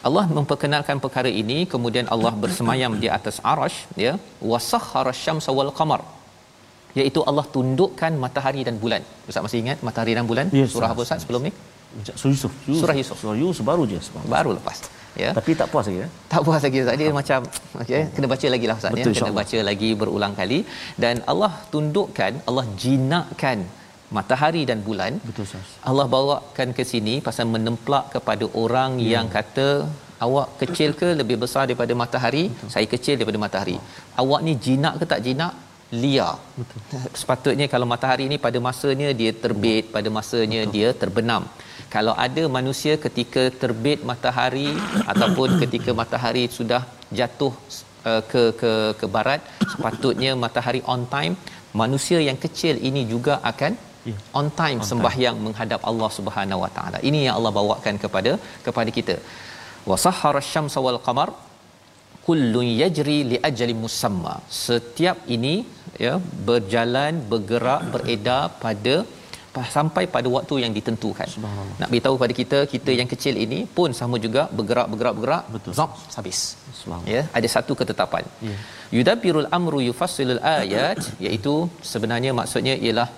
Allah 0.08 0.24
memperkenalkan 0.36 0.98
perkara 1.04 1.30
ini 1.42 1.58
kemudian 1.72 2.06
Allah 2.14 2.32
bersemayam 2.42 2.92
di 3.02 3.08
atas 3.18 3.36
arash 3.52 3.78
ya 4.04 4.12
wasakhara 4.52 5.12
syamsa 5.24 5.52
wal 5.58 5.72
qamar 5.80 6.00
iaitu 6.98 7.20
Allah 7.30 7.44
tundukkan 7.56 8.12
matahari 8.24 8.62
dan 8.68 8.76
bulan. 8.84 9.02
Ustaz 9.30 9.42
masih 9.46 9.58
ingat 9.64 9.78
matahari 9.88 10.14
dan 10.18 10.26
bulan? 10.30 10.46
Yes, 10.60 10.72
Surah 10.74 10.90
apa 10.94 11.02
Ustaz 11.06 11.20
sebelum 11.24 11.42
ni? 11.48 11.52
Surah 12.20 12.32
Yusuf. 12.34 12.52
Yusuf. 12.68 12.80
Surah 12.82 12.96
Yusuf. 13.00 13.16
Surah 13.22 13.38
Yusuf 13.42 13.64
baru 13.70 13.84
je 13.92 13.98
sebab. 14.06 14.22
Baru 14.34 14.50
lepas. 14.58 14.78
Ya. 15.22 15.30
Tapi 15.38 15.52
tak 15.60 15.68
puas 15.72 15.86
lagi 15.88 16.00
ya. 16.04 16.08
Tak 16.32 16.40
puas 16.46 16.62
lagi 16.66 16.78
Ustaz. 16.82 16.96
Dia 17.00 17.10
ha. 17.10 17.14
macam 17.20 17.40
okey, 17.82 18.02
kena 18.14 18.26
baca 18.32 18.46
lagi 18.54 18.66
lah 18.70 18.76
Ustaz 18.80 19.00
ya. 19.00 19.04
Kena 19.18 19.32
baca 19.40 19.58
lagi 19.70 19.90
berulang 20.00 20.34
kali 20.40 20.58
dan 21.04 21.16
Allah 21.32 21.52
tundukkan, 21.72 22.32
Allah 22.48 22.64
jinakkan 22.82 23.58
matahari 24.18 24.62
dan 24.70 24.78
bulan. 24.88 25.18
Betul 25.28 25.44
Ustaz. 25.48 25.72
Allah 25.90 26.06
bawakan 26.14 26.70
ke 26.78 26.84
sini 26.92 27.16
pasal 27.28 27.48
menemplak 27.54 28.06
kepada 28.14 28.46
orang 28.62 28.92
ya. 29.02 29.10
yang 29.14 29.26
kata 29.36 29.68
awak 30.26 30.48
kecil 30.62 30.92
ke 31.00 31.08
lebih 31.22 31.38
besar 31.44 31.64
daripada 31.70 31.92
matahari? 32.02 32.44
Betul. 32.54 32.70
Saya 32.76 32.86
kecil 32.94 33.14
daripada 33.18 33.40
matahari. 33.46 33.76
Oh. 33.80 34.22
Awak 34.22 34.40
ni 34.46 34.54
jinak 34.68 34.94
ke 35.02 35.06
tak 35.14 35.22
jinak? 35.26 35.54
liar. 36.02 36.34
Betul. 36.58 36.80
Sepatutnya 37.20 37.66
kalau 37.72 37.86
matahari 37.92 38.24
ini 38.30 38.36
pada 38.46 38.58
masanya 38.66 39.08
dia 39.20 39.32
terbit, 39.44 39.84
pada 39.96 40.08
masanya 40.18 40.60
Betul. 40.62 40.74
dia 40.74 40.88
terbenam. 41.00 41.42
Kalau 41.94 42.14
ada 42.24 42.42
manusia 42.56 42.94
ketika 43.04 43.42
terbit 43.60 44.00
matahari 44.10 44.68
ataupun 45.12 45.48
ketika 45.62 45.90
matahari 46.00 46.44
sudah 46.58 46.82
jatuh 47.18 47.52
uh, 48.08 48.22
ke 48.30 48.42
ke 48.60 48.72
ke 49.00 49.06
barat, 49.16 49.40
sepatutnya 49.72 50.32
matahari 50.44 50.80
on 50.94 51.02
time, 51.14 51.34
manusia 51.82 52.18
yang 52.28 52.38
kecil 52.44 52.74
ini 52.90 53.02
juga 53.12 53.36
akan 53.50 53.72
ya. 54.10 54.16
on 54.40 54.48
time 54.62 54.80
on 54.82 54.88
sembahyang 54.90 55.36
time. 55.36 55.44
menghadap 55.46 55.80
Allah 55.90 56.10
Subhanahu 56.18 56.62
Wa 56.64 56.70
Taala. 56.78 56.98
Ini 57.10 57.20
yang 57.26 57.34
Allah 57.40 57.52
bawakan 57.60 57.96
kepada 58.04 58.32
kepada 58.66 58.90
kita. 58.98 59.16
Wa 59.90 59.98
sahhara 60.06 60.40
asy-syamsa 60.42 60.78
wal 60.86 61.00
qamar 61.08 61.28
kullun 62.26 62.68
yajri 62.82 63.18
li 63.30 63.36
ajalin 63.48 63.80
musamma. 63.84 64.34
Setiap 64.64 65.18
ini 65.36 65.54
ya 66.04 66.14
berjalan 66.48 67.14
bergerak 67.32 67.82
beredar 67.94 68.42
pada 68.64 68.94
sampai 69.76 70.04
pada 70.14 70.28
waktu 70.36 70.54
yang 70.64 70.72
ditentukan. 70.78 71.28
Nak 71.80 71.88
beritahu 71.92 72.16
pada 72.22 72.34
kita 72.40 72.58
kita 72.74 72.90
yang 73.00 73.08
kecil 73.12 73.34
ini 73.44 73.58
pun 73.76 73.90
sama 74.00 74.16
juga 74.26 74.42
bergerak 74.58 74.86
bergerak 74.92 75.14
bergerak 75.18 75.44
betul 75.54 75.74
zap 75.78 75.92
habis. 76.18 76.40
Ya, 77.14 77.22
ada 77.38 77.48
satu 77.54 77.74
ketetapan. 77.80 78.24
Ya. 78.48 78.56
Yudabbirul 78.96 79.48
amru 79.58 79.80
yufassilul 79.88 80.42
ayat 80.54 81.00
iaitu 81.26 81.54
sebenarnya 81.92 82.32
maksudnya 82.40 82.76
ialah 82.86 83.08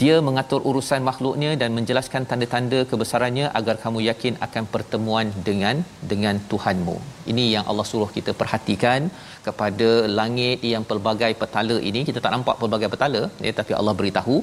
dia 0.00 0.16
mengatur 0.26 0.60
urusan 0.70 1.02
makhluknya 1.08 1.50
dan 1.60 1.70
menjelaskan 1.78 2.22
tanda-tanda 2.30 2.78
kebesarannya 2.90 3.46
agar 3.58 3.74
kamu 3.84 4.00
yakin 4.08 4.34
akan 4.46 4.64
pertemuan 4.74 5.26
dengan 5.48 5.76
dengan 6.12 6.36
Tuhanmu. 6.50 6.96
Ini 7.32 7.44
yang 7.54 7.64
Allah 7.70 7.86
suruh 7.90 8.10
kita 8.16 8.32
perhatikan 8.40 9.00
kepada 9.46 9.88
langit 10.18 10.60
yang 10.72 10.84
pelbagai 10.90 11.32
petala 11.42 11.76
ini. 11.90 12.02
Kita 12.10 12.20
tak 12.24 12.34
nampak 12.36 12.56
pelbagai 12.62 12.90
petala 12.94 13.22
ya 13.48 13.52
tapi 13.60 13.74
Allah 13.80 13.94
beritahu 14.00 14.36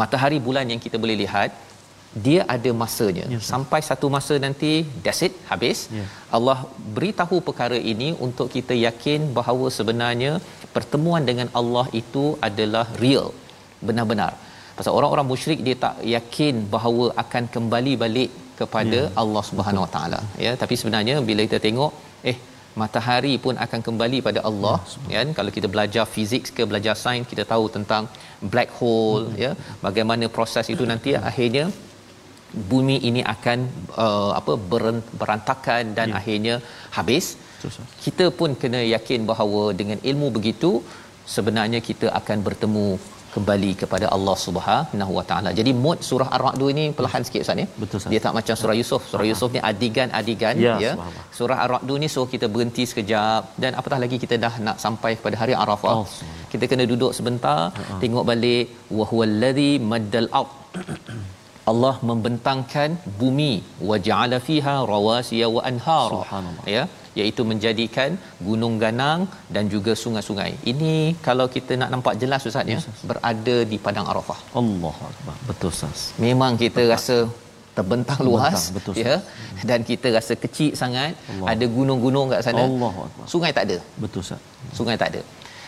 matahari 0.00 0.40
bulan 0.48 0.66
yang 0.74 0.82
kita 0.86 0.98
boleh 1.04 1.18
lihat 1.24 1.50
dia 2.24 2.40
ada 2.54 2.70
masanya 2.80 3.24
Ya, 3.32 3.36
Ustaz. 3.38 3.50
sampai 3.52 3.80
satu 3.88 4.06
masa 4.14 4.34
nanti 4.46 4.72
that's 5.04 5.22
it 5.26 5.34
habis 5.50 5.78
Ya. 5.98 6.04
Allah 6.36 6.58
beritahu 6.96 7.36
perkara 7.48 7.78
ini 7.92 8.08
untuk 8.26 8.48
kita 8.56 8.74
yakin 8.86 9.20
bahawa 9.38 9.66
sebenarnya 9.78 10.32
pertemuan 10.76 11.24
dengan 11.30 11.48
Allah 11.60 11.86
itu 12.02 12.24
adalah 12.48 12.86
real 13.04 13.28
benar-benar 13.88 14.32
pasal 14.78 14.92
orang-orang 14.98 15.26
musyrik 15.32 15.60
dia 15.66 15.76
tak 15.84 15.96
yakin 16.14 16.54
bahawa 16.74 17.04
akan 17.24 17.44
kembali 17.56 17.92
balik 18.04 18.30
kepada 18.60 18.98
Ya. 19.02 19.10
Allah 19.22 19.42
Subhanahu 19.50 19.84
Wa 19.86 19.90
Taala 19.96 20.20
ya 20.46 20.52
tapi 20.62 20.74
sebenarnya 20.80 21.14
bila 21.28 21.40
kita 21.48 21.60
tengok 21.66 21.92
eh 22.32 22.36
matahari 22.80 23.32
pun 23.44 23.54
akan 23.64 23.80
kembali 23.86 24.18
pada 24.26 24.40
Allah 24.50 24.76
ya, 25.12 25.16
kan 25.20 25.30
kalau 25.38 25.50
kita 25.56 25.68
belajar 25.74 26.04
fizik 26.14 26.44
ke 26.56 26.62
belajar 26.70 26.94
sains 27.04 27.28
kita 27.32 27.44
tahu 27.52 27.64
tentang 27.76 28.04
black 28.52 28.70
hole 28.80 29.24
Hmm. 29.28 29.40
ya 29.44 29.50
bagaimana 29.86 30.26
proses 30.36 30.68
itu 30.74 30.84
nanti 30.92 31.12
akhirnya 31.30 31.64
bumi 32.72 32.96
ini 33.08 33.22
akan 33.34 33.58
uh, 34.04 34.30
apa 34.40 34.52
berantakan 35.20 35.84
dan 35.98 36.08
Ya. 36.12 36.16
akhirnya 36.20 36.54
habis 36.96 37.26
kita 38.04 38.24
pun 38.38 38.50
kena 38.62 38.80
yakin 38.94 39.20
bahawa 39.30 39.62
dengan 39.80 39.98
ilmu 40.10 40.28
begitu 40.36 40.70
sebenarnya 41.34 41.80
kita 41.88 42.06
akan 42.20 42.38
bertemu 42.48 42.86
kembali 43.34 43.70
kepada 43.80 44.06
Allah 44.16 44.36
Subhanahu 44.44 45.12
Wa 45.18 45.24
Taala. 45.30 45.50
Jadi 45.58 45.70
mood 45.84 45.98
surah 46.08 46.28
Ar-Ra'd 46.36 46.62
ini 46.74 46.84
perlahan 46.98 47.22
sikit 47.26 47.40
Ustaz 47.44 47.62
ya. 47.62 47.66
Betul, 47.82 47.96
Ustaz. 48.00 48.10
Dia 48.12 48.20
tak 48.26 48.34
macam 48.38 48.54
surah 48.60 48.76
Yusuf. 48.80 49.02
Surah 49.12 49.26
Yusuf 49.30 49.50
ni 49.56 49.60
adigan-adigan 49.70 50.54
Ya, 50.66 50.74
ya. 50.84 50.92
Surah 51.38 51.58
Ar-Ra'd 51.64 51.90
ni 52.02 52.08
suruh 52.14 52.28
kita 52.34 52.48
berhenti 52.54 52.84
sekejap 52.92 53.42
dan 53.64 53.72
apatah 53.80 54.00
lagi 54.04 54.18
kita 54.24 54.38
dah 54.44 54.54
nak 54.66 54.76
sampai 54.84 55.12
kepada 55.18 55.38
hari 55.42 55.54
Arafah. 55.64 55.94
Oh, 55.98 56.06
kita 56.54 56.64
kena 56.72 56.86
duduk 56.92 57.12
sebentar 57.18 57.60
tengok 58.02 58.26
balik 58.32 58.66
wa 58.98 59.04
huwallazi 59.12 59.70
maddal 59.92 60.28
ard 60.40 60.50
Allah 61.70 61.94
membentangkan 62.08 62.90
bumi 63.20 63.52
wa 63.88 63.96
ja'ala 64.06 64.38
fiha 64.48 64.74
rawasiya 64.92 65.46
wa 65.56 65.60
anhara 65.70 66.10
Subhanallah. 66.14 66.64
ya 66.76 66.84
iaitu 67.20 67.42
menjadikan 67.50 68.10
gunung 68.48 68.74
ganang 68.84 69.20
dan 69.54 69.64
juga 69.74 69.92
sungai-sungai. 70.02 70.52
Ini 70.72 70.94
kalau 71.26 71.46
kita 71.56 71.72
nak 71.82 71.90
nampak 71.94 72.14
jelas 72.22 72.48
ustaz 72.50 72.72
ya 72.74 72.80
berada 73.10 73.56
di 73.72 73.78
padang 73.86 74.08
Arafah. 74.12 74.40
Allah 74.60 74.96
Akbar. 75.10 75.36
Betul 75.50 75.70
Ustaz. 75.74 76.00
Memang 76.26 76.52
kita 76.64 76.82
rasa 76.94 77.16
terbentang 77.76 78.20
luas 78.28 78.62
betul, 78.76 78.94
ya 79.04 79.14
dan 79.68 79.80
kita 79.90 80.08
rasa 80.16 80.34
kecil 80.44 80.72
sangat 80.80 81.12
Allah. 81.32 81.46
ada 81.52 81.64
gunung-gunung 81.76 82.26
kat 82.32 82.40
sana 82.46 82.64
Allahu 82.68 83.00
Akbar. 83.06 83.26
sungai 83.32 83.50
tak 83.56 83.64
ada 83.68 83.78
Betul 84.02 84.22
sungai 84.78 84.96
tak 85.02 85.08
ada 85.12 85.22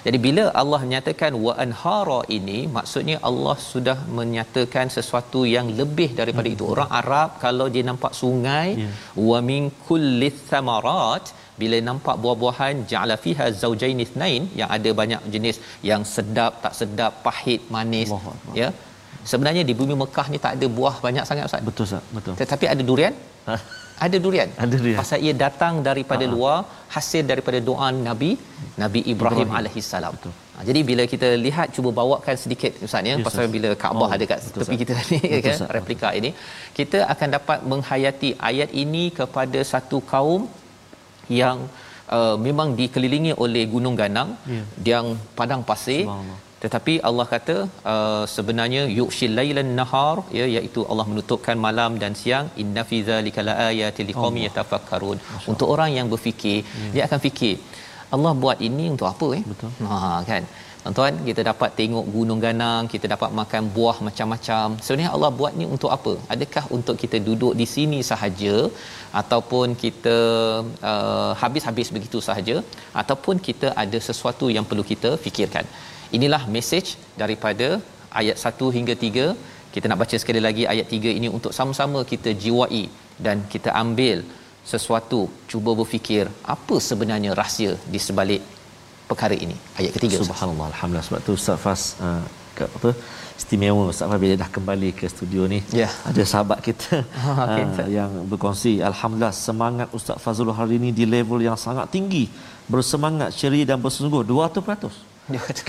jadi 0.06 0.18
bila 0.26 0.42
Allah 0.60 0.80
menyatakan 0.86 1.32
wa 1.46 1.52
anhara 1.64 2.18
ini 2.36 2.58
maksudnya 2.76 3.16
Allah 3.28 3.54
sudah 3.70 3.96
menyatakan 4.18 4.86
sesuatu 4.96 5.40
yang 5.54 5.68
lebih 5.80 6.08
daripada 6.20 6.48
itu 6.54 6.64
orang 6.74 6.90
Arab 7.00 7.30
kalau 7.44 7.66
dia 7.74 7.84
nampak 7.90 8.12
sungai 8.22 8.66
Ya. 8.82 8.90
wa 9.30 9.38
min 9.50 9.62
kulli 9.86 10.30
thamarat 10.50 11.24
bila 11.60 11.76
nampak 11.88 12.16
buah-buahan 12.22 12.76
ja'ala 12.92 13.16
fiha 13.24 13.46
zawjain 13.62 14.00
ithnain 14.06 14.42
yang 14.60 14.70
ada 14.76 14.90
banyak 15.00 15.20
jenis 15.34 15.56
yang 15.90 16.02
sedap 16.14 16.52
tak 16.64 16.74
sedap 16.80 17.12
pahit 17.26 17.62
manis 17.76 18.08
Allahu 18.10 18.30
Akbar. 18.34 18.54
ya 18.60 18.68
sebenarnya 19.32 19.62
di 19.68 19.74
bumi 19.80 19.94
Mekah 20.02 20.26
ni 20.32 20.38
tak 20.46 20.52
ada 20.58 20.66
buah 20.78 20.94
banyak 21.06 21.24
sangat 21.30 21.44
ustaz 21.50 21.64
Betul 21.70 21.86
Ustaz. 21.88 22.04
Betul. 22.16 22.34
tetapi 22.42 22.64
ada 22.74 22.82
durian 22.90 23.14
ada 24.06 24.16
durian 24.24 24.48
Ada 24.64 24.74
durian. 24.80 24.98
pasal 25.00 25.18
ia 25.26 25.34
datang 25.44 25.74
daripada 25.88 26.24
Ha. 26.26 26.32
luar 26.34 26.56
hasil 26.94 27.22
daripada 27.30 27.58
doa 27.68 27.88
Nabi 28.08 28.30
Nabi 28.82 29.00
Ibrahim, 29.12 29.46
Ibrahim. 29.46 29.58
alaihissalam 29.58 30.12
Betul. 30.16 30.32
ha, 30.54 30.62
jadi 30.68 30.80
bila 30.90 31.02
kita 31.12 31.28
lihat 31.46 31.66
cuba 31.76 31.90
bawakan 32.00 32.36
sedikit 32.44 32.72
ustaz 32.86 33.06
ya 33.10 33.14
Ya, 33.14 33.24
pasal 33.28 33.46
bila 33.56 33.70
Kaabah 33.84 34.08
Oh, 34.10 34.16
ada 34.16 34.24
kat 34.32 34.40
betul, 34.46 34.60
tepi 34.66 34.76
kita 34.82 34.92
tadi 35.00 35.18
Betul, 35.34 35.42
kan 35.46 35.58
replika 35.76 36.08
ini 36.20 36.30
kita 36.78 37.00
akan 37.14 37.28
dapat 37.38 37.58
menghayati 37.72 38.30
ayat 38.50 38.70
ini 38.84 39.04
kepada 39.20 39.60
satu 39.72 39.98
kaum 40.12 40.42
yang 41.40 41.58
uh, 42.16 42.36
memang 42.46 42.70
dikelilingi 42.80 43.32
oleh 43.44 43.64
gunung 43.74 43.96
ganang 44.02 44.32
Ya. 44.56 44.62
yang 44.90 45.06
padang 45.38 45.62
pasir. 45.70 46.02
Tetapi 46.64 46.92
Allah 47.08 47.26
kata 47.32 47.56
uh, 47.92 48.24
sebenarnya 48.34 48.82
yushil 48.98 49.34
lailan 49.38 49.70
nahar 49.78 50.16
ya 50.38 50.46
iaitu 50.54 50.82
Allah 50.90 51.06
menutupkan 51.12 51.56
malam 51.66 51.92
dan 52.02 52.12
siang 52.20 52.46
inna 52.62 52.82
fi 52.90 52.98
zalika 53.10 53.46
laayatil 53.48 54.08
liqaumin 54.10 54.44
yatafakkarun. 54.48 55.18
Untuk 55.52 55.68
orang 55.76 55.90
yang 55.98 56.08
berfikir 56.12 56.60
dia 56.94 57.02
akan 57.08 57.20
fikir 57.26 57.56
Allah 58.16 58.32
buat 58.42 58.58
ini 58.68 58.86
untuk 58.94 59.08
apa 59.14 59.28
eh? 59.38 59.42
Betul. 59.50 59.70
ha 59.90 59.98
kan? 60.30 60.44
Tuan-tuan 60.84 61.14
kita 61.28 61.42
dapat 61.48 61.70
tengok 61.78 62.06
gunung 62.14 62.40
ganang 62.46 62.84
kita 62.94 63.06
dapat 63.12 63.30
makan 63.38 63.62
buah 63.76 63.96
macam-macam. 64.06 64.66
Sebenarnya 64.84 65.12
Allah 65.16 65.30
buat 65.38 65.52
ni 65.60 65.66
untuk 65.76 65.90
apa? 65.96 66.12
Adakah 66.34 66.64
untuk 66.76 66.96
kita 67.02 67.18
duduk 67.28 67.54
di 67.60 67.66
sini 67.74 67.98
sahaja 68.10 68.56
ataupun 69.20 69.76
kita 69.84 70.16
uh, 70.90 71.32
habis-habis 71.42 71.90
begitu 71.96 72.20
sahaja 72.28 72.56
ataupun 73.02 73.38
kita 73.48 73.70
ada 73.84 74.00
sesuatu 74.08 74.48
yang 74.56 74.66
perlu 74.70 74.86
kita 74.92 75.12
fikirkan 75.26 75.66
inilah 76.16 76.42
message 76.56 76.88
daripada 77.22 77.68
ayat 78.20 78.36
1 78.52 78.76
hingga 78.76 78.94
3 79.08 79.26
kita 79.74 79.86
nak 79.90 79.98
baca 80.02 80.16
sekali 80.22 80.40
lagi 80.46 80.64
ayat 80.72 80.86
3 80.98 81.18
ini 81.18 81.28
untuk 81.36 81.52
sama-sama 81.58 82.00
kita 82.12 82.30
jiwai 82.44 82.82
dan 83.26 83.36
kita 83.52 83.70
ambil 83.84 84.18
sesuatu 84.72 85.20
cuba 85.50 85.70
berfikir 85.80 86.24
apa 86.54 86.76
sebenarnya 86.88 87.32
rahsia 87.40 87.72
di 87.94 87.98
sebalik 88.06 88.42
perkara 89.10 89.36
ini 89.46 89.56
ayat 89.80 89.90
ketiga. 89.96 90.16
Subhanallah 90.22 90.68
Alhamdulillah 90.72 91.06
sebab 91.08 91.20
tu 91.26 91.32
Ustaz 91.40 91.58
Fas 91.64 91.82
uh, 92.06 92.22
ke, 92.56 92.64
apa 92.78 92.90
istimewa 93.40 93.82
Ustaz 93.92 94.06
Fas 94.10 94.18
bila 94.24 94.34
dah 94.42 94.48
kembali 94.56 94.90
ke 94.98 95.04
studio 95.14 95.42
ni 95.52 95.58
Ya. 95.80 95.88
ada 96.10 96.22
sahabat 96.32 96.58
kita 96.68 97.02
Okey, 97.44 97.62
uh, 97.64 97.70
Ustaz. 97.72 97.88
yang 97.98 98.12
berkongsi 98.32 98.72
Alhamdulillah 98.90 99.34
semangat 99.46 99.88
Ustaz 99.98 100.16
Fazrul 100.24 100.56
hari 100.60 100.76
ini 100.80 100.90
di 101.00 101.04
level 101.16 101.40
yang 101.48 101.58
sangat 101.66 101.86
tinggi 101.96 102.24
bersemangat 102.74 103.30
ceria 103.40 103.64
dan 103.72 103.78
bersungguh 103.84 104.22
200% 104.32 105.13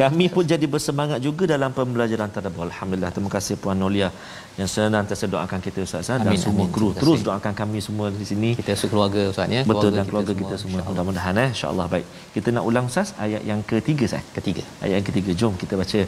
kami 0.02 0.26
pun 0.28 0.44
jadi 0.44 0.68
bersemangat 0.68 1.20
juga 1.24 1.44
dalam 1.48 1.72
pembelajaran 1.72 2.28
tadabbur 2.28 2.68
alhamdulillah. 2.68 3.12
Terima 3.16 3.32
kasih 3.36 3.56
puan 3.56 3.80
Nolia 3.80 4.12
yang 4.60 4.68
senantiasa 4.68 5.32
doakan 5.32 5.60
kita 5.64 5.80
ustaz 5.88 6.12
ah, 6.12 6.20
dan 6.20 6.36
semua 6.36 6.68
amin. 6.68 6.76
kru 6.76 6.90
terus 7.00 7.24
doakan 7.28 7.54
kami 7.62 7.80
semua 7.88 8.12
di 8.12 8.28
sini. 8.32 8.50
Kita 8.60 8.76
sekeluarga 8.76 9.32
Ustaz 9.32 9.48
ya. 9.58 9.64
Betul 9.72 9.96
dan 9.96 10.06
keluarga 10.12 10.34
kita 10.42 10.56
semua. 10.60 10.84
insya-Allah. 10.84 10.92
mudah-mudahan 10.92 11.44
eh 11.44 11.50
insyaallah. 11.56 11.88
Baik. 11.94 12.06
Kita 12.36 12.48
nak 12.56 12.64
ulang 12.70 12.86
ustaz 12.92 13.16
ayat 13.26 13.42
yang 13.52 13.64
ketiga 13.72 14.06
saya 14.14 14.24
ketiga. 14.38 14.64
Ayat 14.84 14.96
yang 15.00 15.08
ketiga. 15.10 15.32
Jom 15.40 15.54
kita 15.64 15.74
baca 15.82 16.02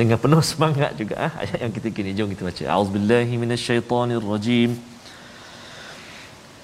dengan 0.00 0.18
penuh 0.24 0.42
semangat 0.52 0.92
juga 1.00 1.14
ah. 1.28 1.32
Ayat 1.44 1.58
yang 1.64 1.74
ketiga 1.76 2.00
ni 2.06 2.16
jom 2.16 2.28
kita 2.32 2.48
baca. 2.48 2.64
Auzubillahi 2.76 3.34
minasyaitonirrajim 3.44 4.95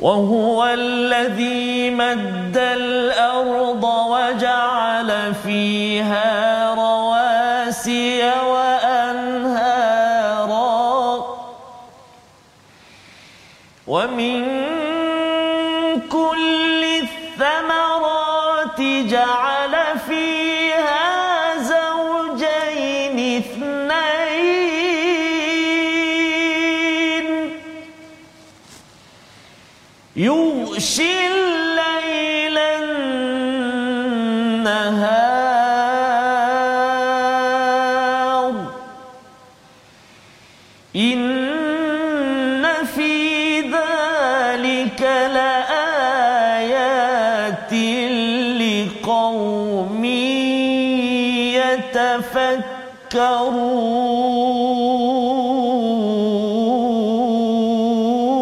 وهو 0.02 0.66
الذي 0.66 1.90
مد 1.90 2.56
الأرض 2.56 3.84
وجعل 3.84 5.34
فيها 5.46 6.74
رواسي 6.74 8.22
وأنهارا. 8.50 9.92
ومن 13.86 14.51
إن 40.96 42.64
في 42.94 43.60
ذلك 43.60 45.00
لآيات 45.32 45.72
لقوم 48.60 50.04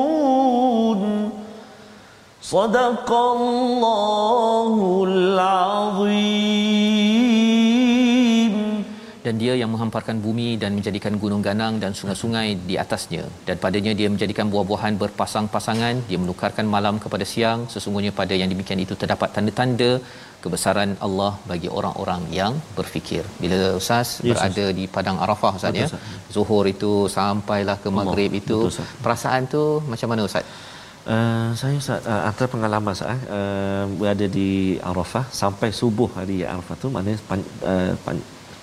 يتفكرون 0.01 1.31
صدق 2.43 3.13
الله 3.13 4.00
dia 9.43 9.53
yang 9.61 9.71
menghamparkan 9.75 10.17
bumi 10.27 10.49
dan 10.63 10.71
menjadikan 10.79 11.15
gunung 11.23 11.43
ganang 11.49 11.75
dan 11.83 11.93
sungai-sungai 11.99 12.47
di 12.71 12.75
atasnya 12.85 13.25
dan 13.49 13.57
padanya 13.65 13.93
dia 14.01 14.09
menjadikan 14.15 14.47
buah-buahan 14.53 14.97
berpasang-pasangan 15.03 15.95
dia 16.09 16.19
menukarkan 16.25 16.67
malam 16.77 16.97
kepada 17.05 17.27
siang 17.33 17.61
sesungguhnya 17.75 18.13
pada 18.21 18.37
yang 18.41 18.51
demikian 18.55 18.83
itu 18.87 18.97
terdapat 19.03 19.31
tanda-tanda 19.37 19.91
kebesaran 20.45 20.91
Allah 21.07 21.33
bagi 21.51 21.69
orang-orang 21.79 22.23
yang 22.39 22.53
berfikir. 22.79 23.25
Bila 23.43 23.59
ustaz 23.81 24.09
yes, 24.19 24.31
berada 24.31 24.65
ustaz. 24.67 24.79
di 24.79 24.85
padang 24.97 25.19
Arafah 25.25 25.53
ustaz 25.59 25.81
ya. 25.83 25.89
Zuhur 26.35 26.65
itu 26.75 26.93
sampailah 27.17 27.77
ke 27.85 27.89
maghrib 27.99 28.33
itu 28.43 28.59
Betul, 28.67 28.89
perasaan 29.05 29.43
tu 29.55 29.65
macam 29.93 30.11
mana 30.13 30.25
ustaz? 30.31 30.47
Uh, 31.13 31.51
saya 31.61 31.75
Ustaz, 31.81 32.05
uh, 32.13 32.23
antara 32.29 32.47
pengalaman 32.55 32.95
saya 32.99 33.17
uh, 33.37 33.85
berada 34.01 34.27
di 34.29 34.77
Arafah 34.91 35.25
sampai 35.33 35.69
subuh 35.79 36.09
hari 36.17 36.37
Arafah 36.55 36.77
tu 36.83 36.89
maknanya 36.95 37.19
pan, 37.29 37.41
uh, 37.71 37.93
pan, 38.05 38.17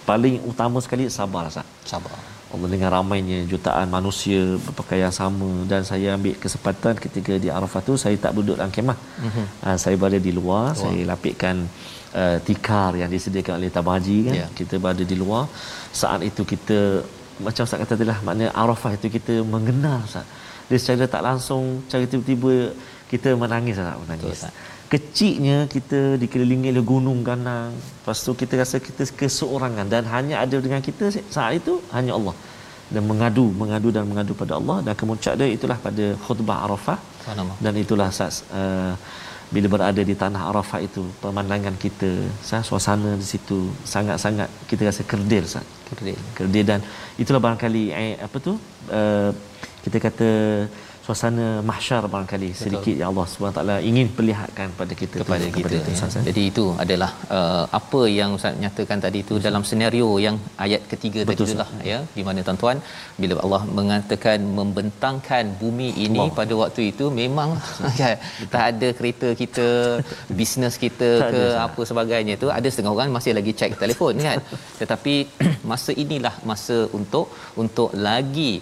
paling 0.09 0.35
utama 0.51 0.77
sekali 0.85 1.05
sabar 1.19 1.43
Ustaz. 1.51 1.67
Sabar. 1.91 2.15
Allah 2.47 2.69
dengan 2.73 2.89
ramainya 2.95 3.37
jutaan 3.51 3.87
manusia 3.91 4.39
berpakaian 4.65 5.11
sama 5.11 5.49
dan 5.71 5.81
saya 5.89 6.15
ambil 6.15 6.35
kesempatan 6.43 6.95
ketika 7.05 7.33
di 7.43 7.49
Arafah 7.57 7.81
tu 7.87 7.93
saya 8.03 8.15
tak 8.25 8.31
duduk 8.37 8.55
dalam 8.59 8.71
kemah. 8.77 8.95
Mm-hmm. 8.95 9.45
Uh, 9.67 9.77
saya 9.83 9.95
berada 9.99 10.19
di 10.27 10.31
luar, 10.39 10.71
wow. 10.71 10.79
saya 10.79 11.01
lapikkan 11.11 11.67
uh, 12.21 12.37
tikar 12.47 12.95
yang 13.01 13.11
disediakan 13.11 13.59
oleh 13.59 13.71
tabaji 13.77 14.17
kan. 14.27 14.35
Yeah. 14.39 14.49
Kita 14.59 14.79
berada 14.79 15.03
di 15.11 15.17
luar. 15.23 15.43
Saat 16.01 16.23
itu 16.29 16.47
kita 16.53 17.03
macam 17.43 17.61
Ustaz 17.67 17.83
kata 17.83 17.93
tadi 17.99 18.07
lah 18.07 18.19
maknanya 18.23 18.55
Arafah 18.63 18.95
itu 18.95 19.11
kita 19.17 19.43
mengenal 19.43 19.99
Ustaz. 20.07 20.23
Dia 20.71 20.79
secara 20.79 21.03
tak 21.15 21.23
langsung, 21.27 21.83
cara 21.91 22.07
tiba-tiba 22.07 22.71
kita 23.11 23.35
menangis 23.43 23.75
Ustaz, 23.75 23.99
menangis. 24.07 24.39
Betul, 24.39 24.55
kecilnya 24.93 25.57
kita 25.75 25.99
dikelilingi 26.23 26.69
oleh 26.73 26.83
gunung 26.91 27.19
ganang 27.29 27.71
lepas 27.75 28.19
tu 28.25 28.31
kita 28.41 28.53
rasa 28.61 28.77
kita 28.87 29.03
keseorangan 29.21 29.87
dan 29.93 30.03
hanya 30.13 30.35
ada 30.43 30.57
dengan 30.65 30.81
kita 30.87 31.05
saat 31.35 31.53
itu 31.59 31.73
hanya 31.95 32.13
Allah. 32.19 32.35
Dan 32.93 33.03
mengadu 33.11 33.45
mengadu 33.61 33.89
dan 33.95 34.03
mengadu 34.11 34.33
pada 34.41 34.53
Allah 34.59 34.77
dan 34.85 34.93
kemuncak 34.99 35.33
dia 35.39 35.47
itulah 35.57 35.77
pada 35.87 36.05
khutbah 36.25 36.57
Arafah. 36.65 36.99
Dan 37.63 37.73
itulah 37.83 38.07
saat 38.17 38.35
uh, 38.59 38.93
bila 39.55 39.67
berada 39.73 40.01
di 40.09 40.15
tanah 40.21 40.41
Arafah 40.51 40.79
itu 40.87 41.03
pemandangan 41.23 41.75
kita 41.83 42.11
sah, 42.47 42.63
suasana 42.69 43.11
di 43.21 43.27
situ 43.33 43.59
sangat-sangat 43.93 44.49
kita 44.71 44.81
rasa 44.89 45.03
kerdil 45.11 45.43
sah. 45.53 45.65
kerdil. 45.89 46.19
Kerdil 46.37 46.65
dan 46.71 46.79
itulah 47.21 47.41
barangkali 47.45 47.83
eh, 48.01 48.15
apa 48.27 48.37
tu 48.47 48.53
uh, 48.99 49.31
kita 49.83 49.97
kata 50.07 50.29
suasana 51.07 51.47
mahsyar 51.69 52.01
barangkali 52.13 52.49
Betul. 52.51 52.61
sedikit 52.63 52.95
yang 52.99 53.09
Allah 53.11 53.25
Subhanahu 53.31 53.57
taala 53.57 53.75
ingin 53.89 54.07
perlihatkan 54.17 54.67
pada 54.79 54.93
kita 55.01 55.15
kepada 55.21 55.45
tu, 55.45 55.53
kita 55.57 55.75
kepada 55.77 56.07
ya. 56.17 56.21
jadi 56.27 56.41
itu 56.51 56.65
adalah 56.83 57.11
uh, 57.37 57.63
apa 57.79 58.01
yang 58.17 58.29
Ustaz 58.37 58.57
nyatakan 58.63 58.99
tadi 59.05 59.19
itu 59.25 59.35
dalam 59.47 59.63
senario 59.69 60.07
yang 60.25 60.35
ayat 60.65 60.81
ketiga 60.91 61.19
Betul, 61.29 61.31
tadi 61.31 61.45
itulah 61.45 61.69
ya. 61.91 61.99
Di 62.17 62.23
mana 62.27 62.39
tuan-tuan 62.47 62.77
bila 63.21 63.35
Allah 63.45 63.61
mengatakan 63.79 64.39
membentangkan 64.59 65.45
bumi 65.61 65.89
ini 66.05 66.21
Allah. 66.23 66.37
pada 66.39 66.53
waktu 66.61 66.81
itu 66.91 67.05
memang 67.21 67.49
ya, 68.01 68.11
tak 68.53 68.63
ada 68.71 68.89
kereta 68.99 69.29
kita 69.43 69.67
bisnes 70.39 70.77
kita 70.85 71.09
tak 71.23 71.31
ke 71.33 71.43
ada, 71.45 71.63
apa 71.67 71.81
sebagainya 71.91 72.35
tu 72.43 72.49
ada 72.57 72.67
setengah 72.73 72.93
orang 72.97 73.15
masih 73.19 73.33
lagi 73.39 73.53
check 73.61 73.79
telefon 73.83 74.15
kan. 74.27 74.39
Tetapi 74.81 75.15
masa 75.71 75.93
inilah 76.03 76.35
masa 76.51 76.79
untuk 76.99 77.27
untuk 77.63 77.89
lagi 78.07 78.53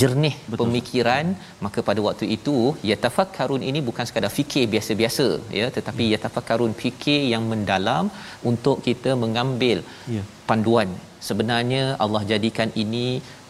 jernih 0.00 0.34
Betul. 0.40 0.58
pemikiran 0.60 1.26
maka 1.64 1.80
pada 1.88 2.00
waktu 2.08 2.26
itu 2.36 2.56
yatafakkarun 2.90 3.62
ini 3.70 3.80
bukan 3.88 4.06
sekadar 4.08 4.32
fikir 4.38 4.64
biasa-biasa 4.74 5.26
ya 5.60 5.68
tetapi 5.76 6.04
hmm. 6.06 6.12
yatafakkarun 6.14 6.74
fikir 6.82 7.20
yang 7.34 7.46
mendalam 7.52 8.06
untuk 8.50 8.78
kita 8.88 9.12
mengambil 9.24 9.80
ya. 10.16 10.22
panduan 10.50 10.90
sebenarnya 11.28 11.82
Allah 12.04 12.22
jadikan 12.32 12.70
ini 12.84 13.06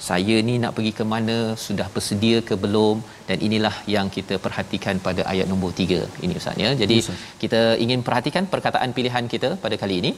saya 0.08 0.36
ni 0.48 0.54
nak 0.62 0.72
pergi 0.76 0.92
ke 0.98 1.04
mana 1.12 1.36
sudah 1.64 1.86
bersedia 1.94 2.38
ke 2.48 2.54
belum 2.64 2.96
dan 3.28 3.38
inilah 3.46 3.74
yang 3.94 4.08
kita 4.16 4.36
perhatikan 4.46 4.96
pada 5.06 5.22
ayat 5.32 5.46
nombor 5.52 5.70
3 5.84 6.24
ini 6.24 6.34
ustaz 6.40 6.64
ya 6.64 6.70
jadi 6.82 6.98
ya, 7.08 7.16
kita 7.42 7.62
ingin 7.84 8.00
perhatikan 8.08 8.46
perkataan 8.54 8.92
pilihan 8.98 9.26
kita 9.34 9.50
pada 9.64 9.78
kali 9.84 9.96
ini 10.02 10.12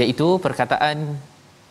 iaitu 0.00 0.28
perkataan 0.46 0.98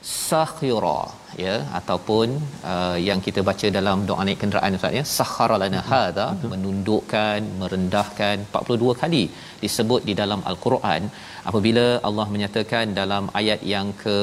sakhira 0.02 1.02
ya 1.44 1.56
ataupun 1.80 2.28
uh, 2.72 2.98
yang 3.08 3.20
kita 3.26 3.42
baca 3.50 3.68
dalam 3.78 4.06
doa 4.10 4.24
naik 4.28 4.40
kenderaan 4.44 4.78
ustaz 4.78 4.98
ya. 5.00 5.04
Sakhara 5.18 5.58
lana 5.64 5.82
hadha 5.92 6.28
menundukkan 6.54 7.40
merendahkan 7.62 8.36
42 8.52 9.02
kali 9.02 9.24
disebut 9.64 10.02
di 10.10 10.16
dalam 10.22 10.42
al-Quran 10.52 11.04
apabila 11.50 11.86
Allah 12.10 12.28
menyatakan 12.34 12.96
dalam 13.02 13.26
ayat 13.42 13.62
yang 13.74 13.90
ke 14.04 14.18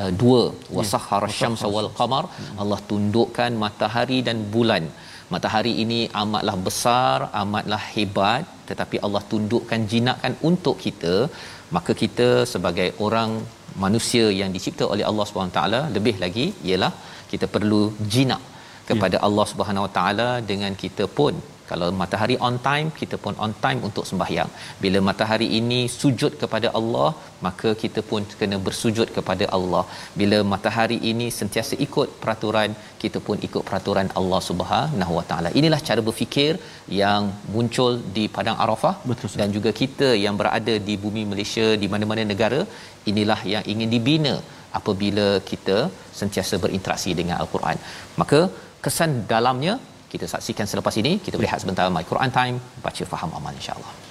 uh, 0.00 0.10
dua 0.22 0.42
wasakhara 0.78 1.28
ya, 1.30 1.36
syamsa 1.40 1.68
wal 1.76 1.90
qamar 1.98 2.24
Allah 2.62 2.80
tundukkan 2.92 3.52
matahari 3.64 4.20
dan 4.30 4.40
bulan. 4.56 4.86
Matahari 5.34 5.72
ini 5.82 6.00
amatlah 6.22 6.56
besar 6.66 7.18
amatlah 7.42 7.82
hebat 7.92 8.44
tetapi 8.68 8.96
Allah 9.06 9.22
tundukkan 9.32 9.80
jinakkan 9.92 10.34
untuk 10.48 10.76
kita 10.84 11.14
maka 11.76 11.92
kita 12.02 12.28
sebagai 12.52 12.88
orang 13.06 13.30
manusia 13.84 14.24
yang 14.40 14.50
dicipta 14.56 14.84
oleh 14.94 15.04
Allah 15.10 15.24
Subhanahu 15.28 15.56
taala 15.58 15.80
lebih 15.96 16.16
lagi 16.24 16.46
ialah 16.68 16.92
kita 17.32 17.46
perlu 17.54 17.82
jinak 18.14 18.42
kepada 18.88 19.16
ya. 19.18 19.22
Allah 19.26 19.46
Subhanahu 19.52 19.86
Wa 19.86 19.92
taala 19.98 20.28
dengan 20.50 20.72
kita 20.82 21.04
pun 21.18 21.34
kalau 21.70 21.88
matahari 22.00 22.36
on 22.48 22.56
time 22.66 22.88
kita 23.00 23.16
pun 23.24 23.34
on 23.44 23.52
time 23.64 23.80
untuk 23.88 24.04
sembahyang. 24.10 24.50
Bila 24.82 24.98
matahari 25.08 25.48
ini 25.60 25.80
sujud 26.00 26.32
kepada 26.42 26.70
Allah 26.80 27.08
maka 27.46 27.70
kita 27.82 28.00
pun 28.10 28.22
kena 28.40 28.58
bersujud 28.66 29.08
kepada 29.16 29.46
Allah. 29.58 29.84
Bila 30.20 30.38
matahari 30.52 30.98
ini 31.10 31.26
sentiasa 31.38 31.76
ikut 31.86 32.08
peraturan 32.22 32.72
kita 33.02 33.20
pun 33.26 33.38
ikut 33.48 33.62
peraturan 33.68 34.10
Allah 34.20 34.40
Subhanahu 34.48 35.14
Wa 35.18 35.24
Taala. 35.30 35.50
Inilah 35.60 35.80
cara 35.88 36.02
berfikir 36.08 36.52
yang 37.02 37.22
muncul 37.56 37.92
di 38.18 38.26
padang 38.36 38.58
Arafah 38.64 38.94
Betul, 39.08 39.36
dan 39.40 39.50
juga 39.56 39.72
kita 39.82 40.10
yang 40.24 40.36
berada 40.42 40.76
di 40.88 40.96
bumi 41.06 41.24
Malaysia 41.32 41.66
di 41.82 41.88
mana-mana 41.94 42.24
negara 42.34 42.60
inilah 43.10 43.40
yang 43.54 43.64
ingin 43.72 43.90
dibina 43.96 44.34
apabila 44.78 45.26
kita 45.50 45.78
sentiasa 46.20 46.54
berinteraksi 46.64 47.10
dengan 47.20 47.36
al-Quran. 47.42 47.78
Maka 48.20 48.40
kesan 48.84 49.12
dalamnya 49.32 49.74
kita 50.06 50.26
saksikan 50.30 50.66
selepas 50.66 50.94
ini. 50.98 51.18
Kita 51.18 51.36
berehat 51.36 51.60
sebentar. 51.62 51.86
My 51.90 52.06
Quran 52.06 52.30
time. 52.30 52.56
Baca 52.82 53.02
faham 53.06 53.30
amal 53.34 53.54
insyaallah 53.54 54.05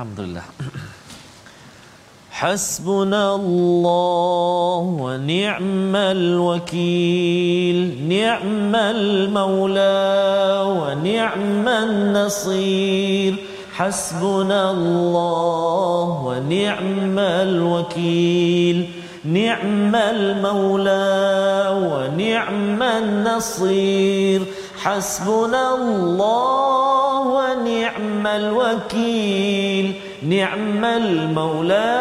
Alhamdulillah. 0.00 0.48
حسبنا 2.32 3.34
الله 3.34 4.80
ونعم 4.96 5.96
الوكيل 5.96 7.78
نعم 8.08 8.74
المولى 8.76 10.00
ونعم 10.80 11.68
النصير. 11.68 13.34
حسبنا 13.76 14.70
الله 14.70 16.04
ونعم 16.24 17.18
الوكيل 17.18 18.90
نعم 19.24 19.94
المولى 19.94 21.12
ونعم 21.92 22.82
النصير. 22.82 24.40
حسبنا 24.80 25.74
الله 25.74 27.20
ونعم 27.20 28.26
الوكيل. 28.26 29.69
نعم 30.23 30.85
المولى 30.85 31.93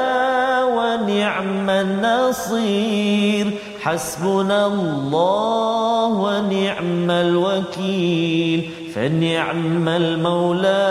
ونعم 0.76 1.70
النصير 1.70 3.46
حسبنا 3.80 4.66
الله 4.66 6.06
ونعم 6.26 7.10
الوكيل 7.10 8.60
فنعم 8.94 9.88
المولى 9.88 10.86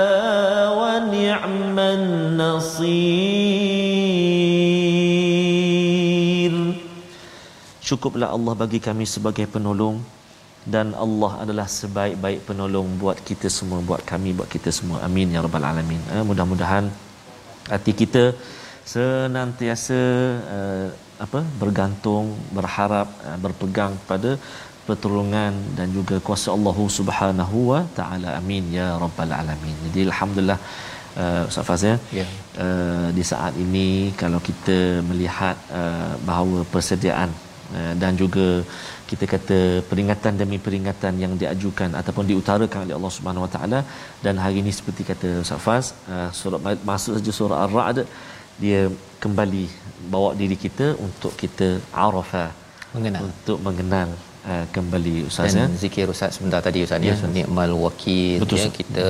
ونعم 0.82 1.78
النصير 1.80 3.34
Cukuplah 7.84 8.32
Allah 8.32 8.54
bagi 8.56 8.80
kami 8.80 9.04
sebagai 9.04 9.44
penolong 9.44 10.00
dan 10.63 10.96
Allah 10.96 11.44
adalah 11.44 11.68
sebaik-baik 11.68 12.48
penolong 12.48 12.88
buat 13.02 13.20
kita 13.20 13.52
semua 13.52 13.80
buat 13.84 14.02
kami 14.12 14.32
buat 14.32 14.48
kita 14.48 14.72
semua 14.72 15.04
amin 15.08 15.36
ya 15.36 15.44
rabbal 15.44 15.68
alamin 15.72 16.00
eh, 16.16 16.24
mudah-mudahan 16.24 16.88
hati 17.73 17.93
kita 18.01 18.25
senantiasa 18.93 20.01
uh, 20.57 20.89
apa 21.25 21.41
bergantung 21.63 22.27
berharap 22.59 23.09
uh, 23.29 23.39
berpegang 23.45 23.95
pada 24.11 24.31
pertolongan 24.89 25.55
dan 25.79 25.89
juga 25.97 26.17
kuasa 26.27 26.49
Allah 26.57 26.77
Subhanahu 26.99 27.59
wa 27.71 27.81
taala 27.99 28.29
amin 28.41 28.65
ya 28.79 28.87
rabbal 29.03 29.33
alamin 29.41 29.77
jadi 29.87 30.01
alhamdulillah 30.11 30.61
uh, 31.23 31.49
Ustaz 31.51 31.67
Faz 31.69 31.83
ya 31.91 31.97
Ya. 32.21 32.27
uh, 32.65 33.09
di 33.17 33.25
saat 33.31 33.55
ini 33.65 33.89
kalau 34.23 34.41
kita 34.49 34.79
melihat 35.11 35.57
uh, 35.81 36.15
bahawa 36.29 36.61
persediaan 36.75 37.31
uh, 37.79 37.93
dan 38.03 38.13
juga 38.23 38.49
kita 39.11 39.25
kata 39.35 39.59
peringatan 39.90 40.33
demi 40.40 40.59
peringatan 40.66 41.14
yang 41.23 41.33
diajukan 41.42 41.90
ataupun 42.01 42.25
diutarakan 42.31 42.81
oleh 42.85 42.97
Allah 42.99 43.12
Subhanahu 43.16 43.44
Wa 43.47 43.53
Taala 43.55 43.81
dan 44.25 44.35
hari 44.44 44.57
ini 44.62 44.73
seperti 44.79 45.05
kata 45.11 45.29
Ustaz 45.44 45.62
Faz 45.66 45.87
uh, 46.14 46.29
surah 46.40 46.61
masuk 46.90 47.12
saja 47.18 47.33
surah 47.38 47.59
Ar-Ra'd 47.66 48.01
dia 48.62 48.81
kembali 49.25 49.64
bawa 50.14 50.31
diri 50.40 50.57
kita 50.64 50.87
untuk 51.07 51.33
kita 51.42 51.68
arafah 52.07 52.51
Mengenal. 52.94 53.23
untuk 53.29 53.59
mengenal 53.66 54.11
uh, 54.53 54.65
kembali 54.75 55.15
Ustaz 55.29 55.55
ya? 55.59 55.65
zikir 55.83 56.07
ustaz 56.15 56.31
sebentar 56.37 56.61
tadi 56.67 56.81
ustaz 56.87 57.01
ya, 57.09 57.15
Ya. 57.19 57.29
nikmal 57.37 57.71
wakil 57.85 58.39
Betul, 58.43 58.59
ya. 58.63 58.69
Kita 58.79 59.07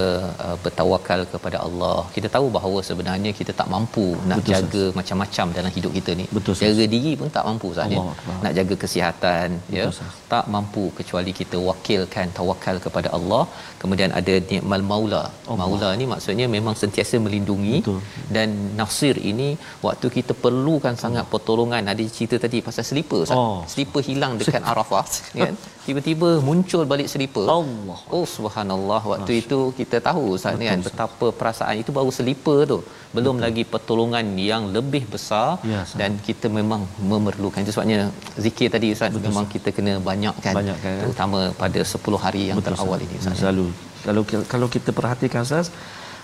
uh, 0.46 0.56
bertawakal 0.64 1.20
kepada 1.32 1.58
Allah. 1.66 1.98
Kita 2.16 2.28
tahu 2.36 2.46
bahawa 2.56 2.78
sebenarnya 2.88 3.30
kita 3.40 3.52
tak 3.60 3.68
mampu 3.74 4.06
nak 4.30 4.38
Betul, 4.40 4.52
jaga 4.54 4.84
macam-macam 4.98 5.46
dalam 5.58 5.72
hidup 5.76 5.92
kita 5.98 6.10
ni. 6.20 6.26
Betul, 6.36 6.54
jaga 6.64 6.84
diri 6.94 7.12
pun 7.20 7.28
tak 7.36 7.44
mampu 7.48 7.66
ustaz 7.74 7.94
ya. 7.96 8.04
Nak 8.44 8.52
jaga 8.58 8.74
kesihatan 8.84 9.48
ya. 9.78 9.84
Ustaz. 9.92 10.14
tak 10.32 10.44
mampu 10.54 10.84
kecuali 10.98 11.32
kita 11.40 11.56
wakilkan 11.70 12.26
tawakal 12.38 12.76
kepada 12.86 13.08
Allah. 13.18 13.42
Kemudian 13.82 14.10
ada 14.20 14.34
nikmal 14.52 14.82
maula. 14.92 15.22
Maula 15.62 15.90
ni 16.00 16.06
maksudnya 16.14 16.46
memang 16.56 16.74
sentiasa 16.82 17.16
melindungi 17.26 17.76
Betul. 17.82 18.00
dan 18.36 18.48
nasir 18.80 19.14
ini 19.32 19.48
waktu 19.86 20.06
kita 20.18 20.32
perlukan 20.44 20.94
sangat 21.04 21.24
pertolongan. 21.32 21.82
Ada 21.92 22.02
cerita 22.16 22.36
tadi 22.44 22.58
pasal 22.68 22.84
selipar 22.90 23.20
ustaz. 23.24 23.38
Oh. 23.40 23.60
selipar 23.72 24.02
hilang 24.08 24.32
dekat 24.40 24.62
Arafah 24.70 25.04
kan? 25.42 25.54
Tiba-tiba 25.86 26.28
muncul 26.48 26.82
balik 26.92 27.08
selipar. 27.12 27.44
Allah. 27.56 27.98
oh 28.16 28.24
subhanallah 28.36 29.00
waktu 29.12 29.32
itu 29.42 29.58
kita 29.78 29.96
tahu 30.08 30.22
ustaz 30.36 30.56
ni 30.60 30.66
kan 30.70 30.80
betapa 30.88 31.26
perasaan 31.40 31.76
itu 31.82 31.90
baru 31.98 32.10
selipar 32.18 32.58
tu. 32.72 32.78
Belum 33.16 33.36
lagi 33.44 33.62
pertolongan 33.74 34.26
yang 34.50 34.64
lebih 34.76 35.02
besar 35.14 35.46
Ya, 35.72 35.82
dan 36.00 36.20
kita 36.28 36.46
memang 36.58 36.82
memerlukan. 37.12 37.60
Itu 37.64 37.72
sebabnya 37.76 38.00
zikir 38.46 38.68
tadi 38.74 38.88
ustaz 38.96 39.16
memang 39.28 39.46
kita 39.54 39.68
kena 39.76 39.94
banyakkan 40.10 40.54
Banyakkan, 40.60 40.92
kan? 40.92 41.00
terutama 41.02 41.40
pada 41.62 41.80
10 41.94 42.24
hari 42.24 42.42
yang 42.50 42.60
terawal 42.68 43.00
ini 43.06 43.16
ustaz. 43.22 43.36
Ya. 43.36 43.40
Selalu. 43.44 43.66
Kalau 44.06 44.22
kalau 44.52 44.66
kita 44.74 44.90
perhatikan 44.98 45.42
Ustaz, 45.46 45.68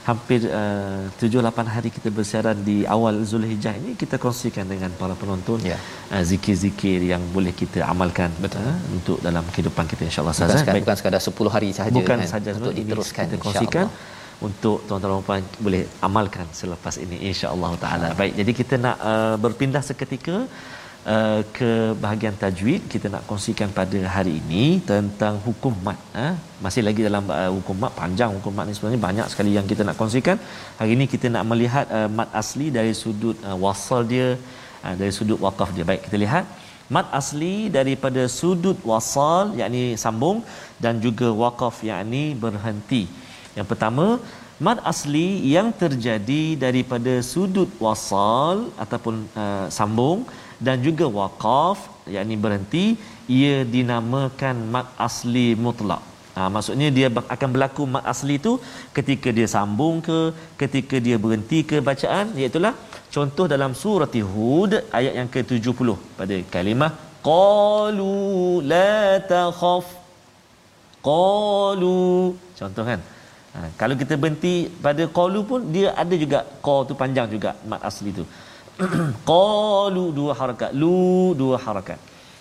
hampir 0.09 0.41
uh, 0.61 1.09
7 1.17 1.41
8 1.41 1.75
hari 1.75 1.89
kita 1.97 2.09
bersiaran 2.17 2.57
di 2.69 2.77
awal 2.95 3.15
Zulhijjah 3.31 3.75
ini 3.81 3.93
kita 4.03 4.17
kongsikan 4.25 4.69
dengan 4.73 4.91
para 5.01 5.15
penonton 5.21 5.59
Ya. 5.65 5.77
uh, 6.15 6.23
zikir-zikir 6.31 6.99
yang 7.13 7.23
boleh 7.37 7.53
kita 7.61 7.81
amalkan 7.93 8.31
Betul. 8.45 8.61
Uh, 8.61 8.77
untuk 8.97 9.19
dalam 9.27 9.45
kehidupan 9.55 9.85
kita 9.93 10.03
insyaallah 10.09 10.37
bukan, 10.37 10.53
eh. 10.53 10.61
sekadar, 10.61 10.83
bukan 10.85 10.97
sekadar 11.01 11.21
10 11.25 11.55
hari 11.57 11.69
sahaja 11.79 11.97
bukan 11.99 12.19
kan, 12.21 12.29
saja 12.35 12.51
untuk 12.59 12.75
diteruskan 12.81 13.25
kita 13.33 13.43
kongsikan 13.45 13.87
untuk 14.47 14.77
tuan-tuan 14.87 15.13
dan 15.15 15.25
puan 15.27 15.43
boleh 15.65 15.83
amalkan 16.07 16.47
selepas 16.61 16.95
ini 17.05 17.17
insya-Allah 17.31 17.71
taala. 17.83 18.09
Baik, 18.21 18.33
jadi 18.41 18.53
kita 18.61 18.75
nak 18.85 18.97
uh, 19.11 19.37
berpindah 19.45 19.83
seketika 19.89 20.37
uh, 21.13 21.41
ke 21.57 21.71
bahagian 22.05 22.35
tajwid. 22.43 22.83
Kita 22.93 23.07
nak 23.15 23.23
kongsikan 23.31 23.71
pada 23.79 23.99
hari 24.15 24.35
ini 24.41 24.65
tentang 24.91 25.37
hukum 25.47 25.75
mat. 25.87 25.99
Ha? 26.19 26.27
Masih 26.65 26.85
lagi 26.89 27.07
dalam 27.09 27.25
uh, 27.39 27.51
hukum 27.57 27.77
mat 27.85 27.93
panjang 28.01 28.33
hukum 28.37 28.53
mat 28.57 28.67
ni 28.69 28.75
sebenarnya 28.77 29.03
banyak 29.09 29.27
sekali 29.33 29.53
yang 29.59 29.67
kita 29.73 29.85
nak 29.89 29.97
kongsikan. 30.01 30.39
Hari 30.81 30.93
ini 30.97 31.07
kita 31.15 31.29
nak 31.37 31.45
melihat 31.53 31.87
uh, 31.99 32.09
mat 32.19 32.31
asli 32.43 32.69
dari 32.79 32.93
sudut 33.03 33.37
uh, 33.49 33.57
wasal 33.65 34.03
dia, 34.13 34.29
uh, 34.85 34.95
dari 35.01 35.13
sudut 35.19 35.41
wakaf 35.47 35.73
dia. 35.77 35.87
Baik, 35.91 36.05
kita 36.09 36.19
lihat 36.27 36.45
Mat 36.95 37.09
asli 37.19 37.73
daripada 37.73 38.23
sudut 38.29 38.77
wasal 38.85 39.57
yakni 39.61 39.97
sambung 40.03 40.45
dan 40.77 41.01
juga 41.05 41.33
waqaf 41.33 41.81
yakni 41.81 42.37
berhenti. 42.43 43.09
Yang 43.57 43.67
pertama, 43.73 44.07
mat 44.61 44.79
asli 44.91 45.41
yang 45.55 45.73
terjadi 45.73 46.43
daripada 46.65 47.13
sudut 47.25 47.71
wasal 47.81 48.69
ataupun 48.85 49.25
uh, 49.33 49.67
sambung 49.79 50.29
dan 50.67 50.83
juga 50.87 51.07
waqaf 51.19 51.79
yakni 52.17 52.37
berhenti 52.45 52.85
ia 53.39 53.57
dinamakan 53.77 54.57
mat 54.75 54.87
asli 55.07 55.47
mutlak. 55.67 56.03
Ha, 56.37 56.51
maksudnya 56.55 56.89
dia 56.97 57.09
akan 57.35 57.49
berlaku 57.55 57.83
mat 57.95 58.05
asli 58.13 58.37
tu 58.47 58.53
ketika 58.97 59.31
dia 59.37 59.47
sambung 59.47 60.03
ke, 60.07 60.19
ketika 60.63 60.99
dia 61.07 61.17
berhenti 61.25 61.59
ke 61.71 61.79
bacaan, 61.89 62.35
iaitulah 62.35 62.75
contoh 63.15 63.47
dalam 63.53 63.73
surah 63.83 64.11
Hud 64.33 64.73
ayat 64.99 65.15
yang 65.19 65.29
ke-70 65.35 65.89
pada 66.19 66.37
kalimah 66.55 66.91
qalu 67.29 68.15
la 68.73 69.23
takhaf. 69.33 69.87
Qalu. 71.09 72.35
Contoh 72.59 72.85
kan? 72.91 73.01
Ha, 73.55 73.59
kalau 73.81 73.95
kita 74.01 74.15
berhenti 74.23 74.55
pada 74.87 75.07
qalu 75.19 75.41
pun 75.51 75.61
dia 75.75 75.89
ada 76.03 76.15
juga 76.23 76.39
qa 76.67 76.77
tu 76.89 76.95
panjang 77.03 77.29
juga 77.35 77.51
mat 77.71 77.81
asli 77.89 78.11
tu 78.19 78.25
qalu 79.31 80.05
dua 80.19 80.33
harakat. 80.41 80.71
Lu 80.83 81.33
dua 81.43 81.57
harakat. 81.65 81.99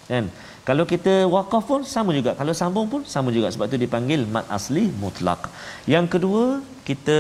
Kan? 0.10 0.28
Kalau 0.67 0.84
kita 0.88 1.13
waqaf 1.36 1.63
pun 1.69 1.82
sama 1.93 2.12
juga. 2.17 2.32
Kalau 2.39 2.54
sambung 2.62 2.88
pun 2.93 3.02
sama 3.13 3.30
juga. 3.36 3.48
Sebab 3.54 3.67
tu 3.74 3.78
dipanggil 3.86 4.24
mat 4.36 4.48
asli 4.58 4.86
mutlak. 5.04 5.52
Yang 5.93 6.06
kedua 6.15 6.43
kita 6.88 7.17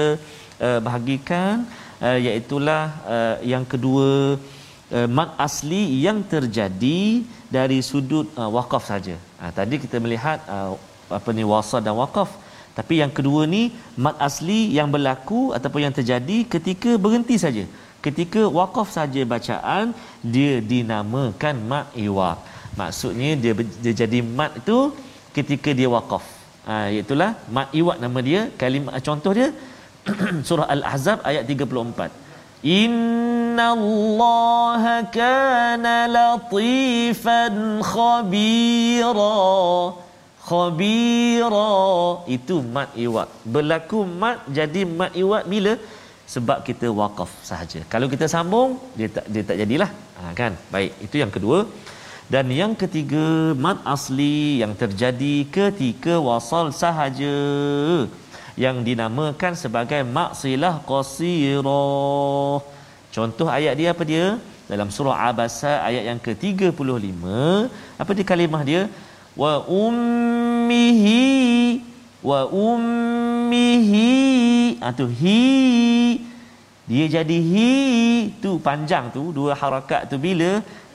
uh, 0.67 0.79
bahagikan 0.87 1.67
uh, 1.99 2.17
iaitulah 2.25 2.83
uh, 3.15 3.35
yang 3.53 3.65
kedua 3.73 4.39
uh, 4.97 5.07
mat 5.17 5.35
asli 5.47 5.81
yang 6.05 6.23
terjadi 6.33 7.01
dari 7.51 7.79
sudut 7.89 8.27
uh, 8.39 8.49
waqaf 8.57 8.83
saja. 8.91 9.15
Uh, 9.43 9.51
tadi 9.59 9.75
kita 9.83 9.99
melihat 10.05 10.39
uh, 10.55 10.73
apa 11.11 11.29
ni 11.35 11.43
wasal 11.53 11.83
dan 11.83 11.95
waqaf 11.99 12.31
tapi 12.77 12.93
yang 13.01 13.11
kedua 13.17 13.45
ni 13.45 13.69
mat 14.03 14.17
asli 14.27 14.59
yang 14.77 14.89
berlaku 14.89 15.41
ataupun 15.57 15.81
yang 15.85 15.93
terjadi 15.93 16.37
ketika 16.53 16.97
berhenti 16.97 17.37
saja 17.37 17.63
ketika 18.05 18.41
waqaf 18.57 18.87
saja 18.97 19.21
bacaan 19.33 19.85
dia 20.33 20.53
dinamakan 20.71 21.55
mat 21.71 21.87
iwaq 22.05 22.37
maksudnya 22.79 23.29
dia, 23.43 23.53
dia 23.83 23.93
jadi 24.01 24.19
mat 24.37 24.51
itu 24.61 24.77
ketika 25.37 25.69
dia 25.79 25.89
waqaf 25.95 26.25
ha, 26.67 26.75
itulah 27.01 27.31
mat 27.55 27.69
iwaq 27.81 27.97
nama 28.03 28.19
dia 28.29 28.41
kalimah 28.61 29.01
contoh 29.07 29.33
dia 29.39 29.49
surah 30.47 30.67
al-ahzab 30.75 31.19
ayat 31.29 31.43
34 31.47 32.23
inna 32.79 33.65
allaha 33.79 34.95
kana 35.19 35.95
latifan 36.17 37.55
khabira. 37.91 39.35
Khabira 40.47 41.71
itu 42.35 42.55
mat 42.75 42.89
iwaq 43.05 43.29
berlaku 43.53 43.99
mat 44.21 44.39
jadi 44.57 44.81
mat 44.99 45.11
iwaq 45.23 45.43
bila 45.53 45.73
sebab 46.33 46.57
kita 46.67 46.87
waqaf 46.99 47.31
sahaja. 47.49 47.79
Kalau 47.93 48.07
kita 48.13 48.25
sambung 48.35 48.69
dia 48.97 49.07
tak 49.15 49.25
dia 49.33 49.43
tak 49.49 49.57
jadilah. 49.61 49.89
Ha, 50.17 50.21
kan? 50.39 50.51
Baik 50.73 50.91
itu 51.05 51.15
yang 51.23 51.31
kedua. 51.35 51.59
Dan 52.33 52.45
yang 52.61 52.73
ketiga 52.81 53.25
mat 53.63 53.79
asli 53.93 54.35
yang 54.61 54.73
terjadi 54.81 55.35
ketika 55.57 56.13
wasal 56.27 56.65
sahaja 56.81 57.35
yang 58.63 58.77
dinamakan 58.87 59.53
sebagai 59.63 60.01
maksilah 60.17 60.75
qasirah. 60.89 62.57
Contoh 63.15 63.47
ayat 63.57 63.73
dia 63.79 63.89
apa 63.93 64.03
dia? 64.11 64.25
Dalam 64.71 64.89
surah 64.95 65.17
abasa 65.29 65.71
ayat 65.89 66.03
yang 66.09 66.19
ke-35 66.25 67.21
apa 68.01 68.11
dia 68.17 68.25
kalimah 68.31 68.63
dia? 68.69 68.81
Wa 69.41 69.53
ummihi 69.81 71.21
wa 72.29 72.39
ummihi 72.65 74.11
atau 74.89 75.07
hi. 75.21 75.43
Dia 76.91 77.05
jadi 77.15 77.37
hi 77.51 77.73
tu 78.43 78.51
panjang 78.67 79.05
tu 79.15 79.23
dua 79.37 79.51
harakat 79.61 80.01
tu 80.11 80.17
bila? 80.25 80.51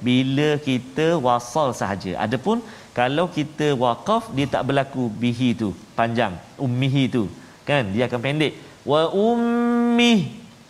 Bila 0.09 0.49
kita 0.69 1.07
wasal 1.27 1.69
sahaja. 1.81 2.13
Adapun 2.25 2.59
kalau 2.99 3.27
kita 3.37 3.67
waqaf 3.85 4.25
dia 4.37 4.47
tak 4.55 4.63
berlaku 4.69 5.03
bihi 5.23 5.51
tu 5.63 5.69
panjang 5.99 6.33
ummihi 6.67 7.05
tu. 7.17 7.25
Kan? 7.69 7.85
Dia 7.95 8.05
akan 8.09 8.21
pendek. 8.27 8.53
Wa 8.91 9.01
ummi 9.27 10.15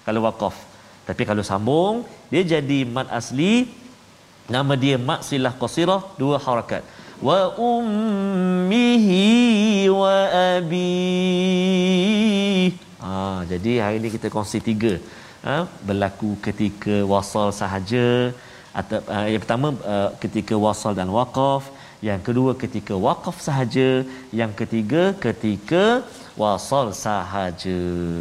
kalau 0.07 0.23
waqaf. 0.27 0.57
Tapi 1.09 1.23
kalau 1.29 1.43
sambung 1.51 1.95
dia 2.33 2.43
jadi 2.55 2.79
mat 2.97 3.09
asli 3.19 3.53
nama 4.55 4.75
dia 4.83 4.97
mat 5.09 5.21
silah 5.29 5.55
qasirah 5.63 6.03
dua 6.21 6.37
harakat 6.47 6.83
wa 7.27 7.39
ummihi 7.71 9.27
wa 10.01 10.17
abi. 10.55 10.91
Ha, 13.03 13.43
jadi 13.51 13.73
hari 13.83 13.97
ini 14.01 14.09
kita 14.15 14.31
kongsi 14.35 14.59
tiga. 14.69 14.93
Ha, 15.47 15.57
berlaku 15.89 16.31
ketika 16.47 16.95
wasal 17.13 17.49
sahaja 17.61 18.07
atau 18.81 18.99
uh, 19.15 19.27
yang 19.33 19.43
pertama 19.43 19.69
uh, 19.93 20.11
ketika 20.23 20.55
wasal 20.65 20.93
dan 20.99 21.09
waqaf, 21.19 21.63
yang 22.09 22.21
kedua 22.23 22.51
ketika 22.63 22.95
waqaf 23.07 23.37
sahaja, 23.49 23.89
yang 24.41 24.53
ketiga 24.61 25.03
ketika 25.27 25.85
wasal 26.43 26.87
sahaja. 27.05 27.79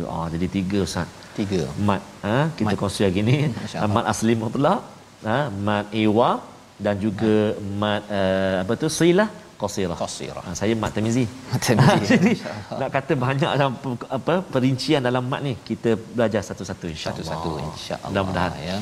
Ah 0.09 0.25
oh, 0.25 0.27
jadi 0.33 0.47
tiga 0.57 0.79
Ustaz. 0.87 1.09
Tiga. 1.37 1.61
Mat 1.87 2.01
ha, 2.25 2.49
kita 2.57 2.73
mat. 2.73 2.79
kongsi 2.81 3.01
hari 3.05 3.21
ini 3.21 3.37
mat 3.95 4.05
asli 4.13 4.33
mutlak, 4.43 4.81
ha, 5.21 5.39
mat 5.67 5.85
iwa 5.93 6.41
dan 6.85 6.95
juga 7.05 7.35
mat 7.81 8.01
uh, 8.19 8.55
apa 8.63 8.73
tu 8.81 8.89
silah 8.99 9.29
qasirah. 9.61 9.97
Qasirah. 10.01 10.43
Ha, 10.47 10.51
saya 10.59 10.73
mat 10.81 10.91
tamizi. 10.95 11.25
Mat 11.49 11.61
tamizi. 11.67 12.07
Jadi 12.13 12.33
nak 12.79 12.89
kata 12.95 13.13
banyak 13.25 13.51
apa 14.17 14.35
perincian 14.53 15.01
dalam 15.07 15.25
mat 15.31 15.41
ni 15.47 15.53
kita 15.69 15.91
belajar 16.15 16.41
satu-satu 16.49 16.85
insya-Allah. 16.93 17.25
Satu-satu 17.25 17.51
insya-Allah. 17.67 18.11
Mudah-mudahan 18.13 18.53
ya. 18.69 18.77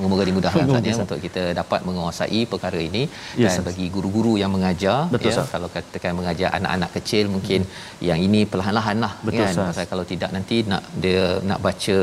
Moga-moga 0.00 0.24
dimudahkan 0.28 0.64
Ustaz 0.72 0.86
ya 0.90 0.94
untuk 1.04 1.20
kita 1.24 1.42
dapat 1.60 1.80
menguasai 1.86 2.40
perkara 2.52 2.78
ini 2.88 3.02
yes, 3.36 3.52
dan 3.52 3.64
bagi 3.68 3.86
guru-guru 3.94 4.32
yang 4.42 4.48
mengajar 4.56 4.98
Betul, 5.12 5.36
ya 5.36 5.44
kalau 5.54 5.68
katakan 5.74 6.16
mengajar 6.20 6.48
anak-anak 6.58 6.90
kecil 6.96 7.24
mungkin 7.34 7.60
hmm. 7.68 8.00
yang 8.08 8.18
ini 8.26 8.40
perlahan-lahan 8.52 8.96
lah 9.04 9.12
Betul, 9.26 9.44
kan 9.44 9.68
pasal 9.68 9.86
kalau 9.92 10.04
tidak 10.12 10.32
nanti 10.36 10.56
nak 10.72 10.82
dia 11.04 11.24
nak 11.50 11.60
baca 11.66 11.98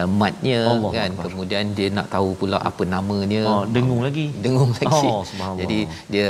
uh, 0.00 0.08
matnya 0.20 0.60
Allah 0.72 0.92
kan. 0.98 1.10
Allah. 1.12 1.30
kemudian 1.32 1.64
dia 1.78 1.88
nak 1.98 2.06
tahu 2.14 2.28
pula 2.40 2.58
apa 2.70 2.84
namanya. 2.94 3.42
Oh, 3.52 3.64
dengung 3.76 4.02
lagi. 4.06 4.26
Dengung 4.44 4.72
lagi. 4.78 5.08
Oh, 5.08 5.22
jadi 5.60 5.78
dia 6.14 6.28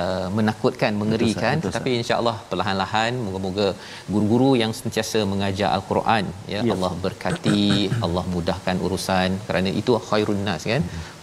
uh, 0.00 0.26
menakutkan 0.36 0.92
mengerikan. 1.02 1.54
betul, 1.58 1.66
tetapi 1.66 1.90
insyaallah 2.00 2.36
perlahan-lahan 2.50 3.12
moga-moga 3.26 3.68
guru-guru 4.12 4.50
yang 4.62 4.72
sentiasa 4.80 5.20
mengajar 5.32 5.68
al-Quran 5.76 6.24
ya, 6.54 6.60
ya 6.68 6.72
Allah 6.76 6.92
berkati 7.06 7.64
Allah 8.06 8.24
mudahkan 8.36 8.76
urusan. 8.86 9.28
Kerana 9.48 9.70
itu 9.82 9.92
khairun 10.10 10.42
nas 10.48 10.64
kan. 10.72 10.82
Uh, 10.82 11.13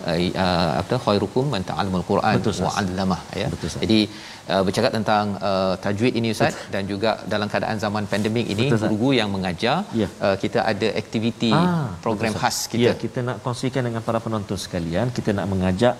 uh, 0.45 0.71
apa 0.81 0.95
khairukum 1.05 1.45
man 1.53 1.63
ta'allamul 1.69 2.05
Quran 2.11 2.37
wa 2.65 2.71
'allamah 2.79 3.21
ya. 3.41 3.47
Betul, 3.53 3.71
jadi 3.85 3.99
Uh, 4.53 4.61
bercakap 4.67 4.91
tentang 4.95 5.25
uh, 5.49 5.73
tajwid 5.83 6.13
ini 6.19 6.29
ustaz 6.33 6.53
Betul. 6.55 6.71
dan 6.73 6.83
juga 6.91 7.09
dalam 7.33 7.47
keadaan 7.51 7.77
zaman 7.83 8.03
pandemik 8.13 8.47
ini 8.53 8.63
guru-guru 8.71 9.11
yang 9.19 9.29
mengajar 9.35 9.75
ya. 9.99 10.07
uh, 10.25 10.35
kita 10.43 10.59
ada 10.71 10.87
aktiviti 11.01 11.51
ah, 11.59 11.93
program 12.05 12.33
Betul, 12.33 12.41
khas 12.41 12.57
kita. 12.71 12.83
Ya 12.87 12.93
kita 13.03 13.19
nak 13.27 13.37
kongsikan 13.45 13.85
dengan 13.87 14.01
para 14.07 14.19
penonton 14.25 14.57
sekalian 14.63 15.13
kita 15.17 15.29
nak 15.37 15.47
mengajak 15.51 15.95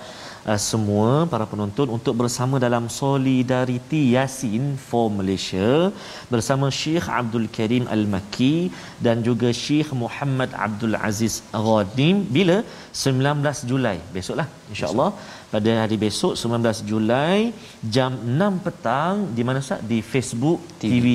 uh, 0.50 0.60
semua 0.70 1.30
para 1.34 1.46
penonton 1.52 1.88
untuk 1.98 2.18
bersama 2.22 2.58
dalam 2.66 2.90
Solidarity 3.00 4.02
Yasin 4.16 4.66
for 4.88 5.06
Malaysia 5.20 5.70
bersama 6.34 6.68
Syekh 6.82 7.08
Abdul 7.22 7.48
Karim 7.58 7.86
Al-Makki 7.96 8.56
dan 9.06 9.24
juga 9.28 9.52
Syekh 9.64 9.92
Muhammad 10.04 10.52
Abdul 10.68 10.98
Aziz 11.10 11.38
Ghadim 11.68 12.26
bila 12.38 12.58
19 12.94 13.70
Julai 13.70 13.98
besoklah 14.16 14.48
insya-Allah 14.72 15.10
pada 15.54 15.72
hari 15.84 15.98
besok 16.04 16.34
19 16.40 16.84
Julai 16.90 17.40
jam 17.96 18.12
6 18.16 18.66
petang 18.66 19.16
di 19.38 19.44
mana 19.48 19.60
Ustaz 19.64 19.82
di 19.92 20.00
Facebook 20.12 20.60
TV, 20.82 20.94
TV 20.94 21.08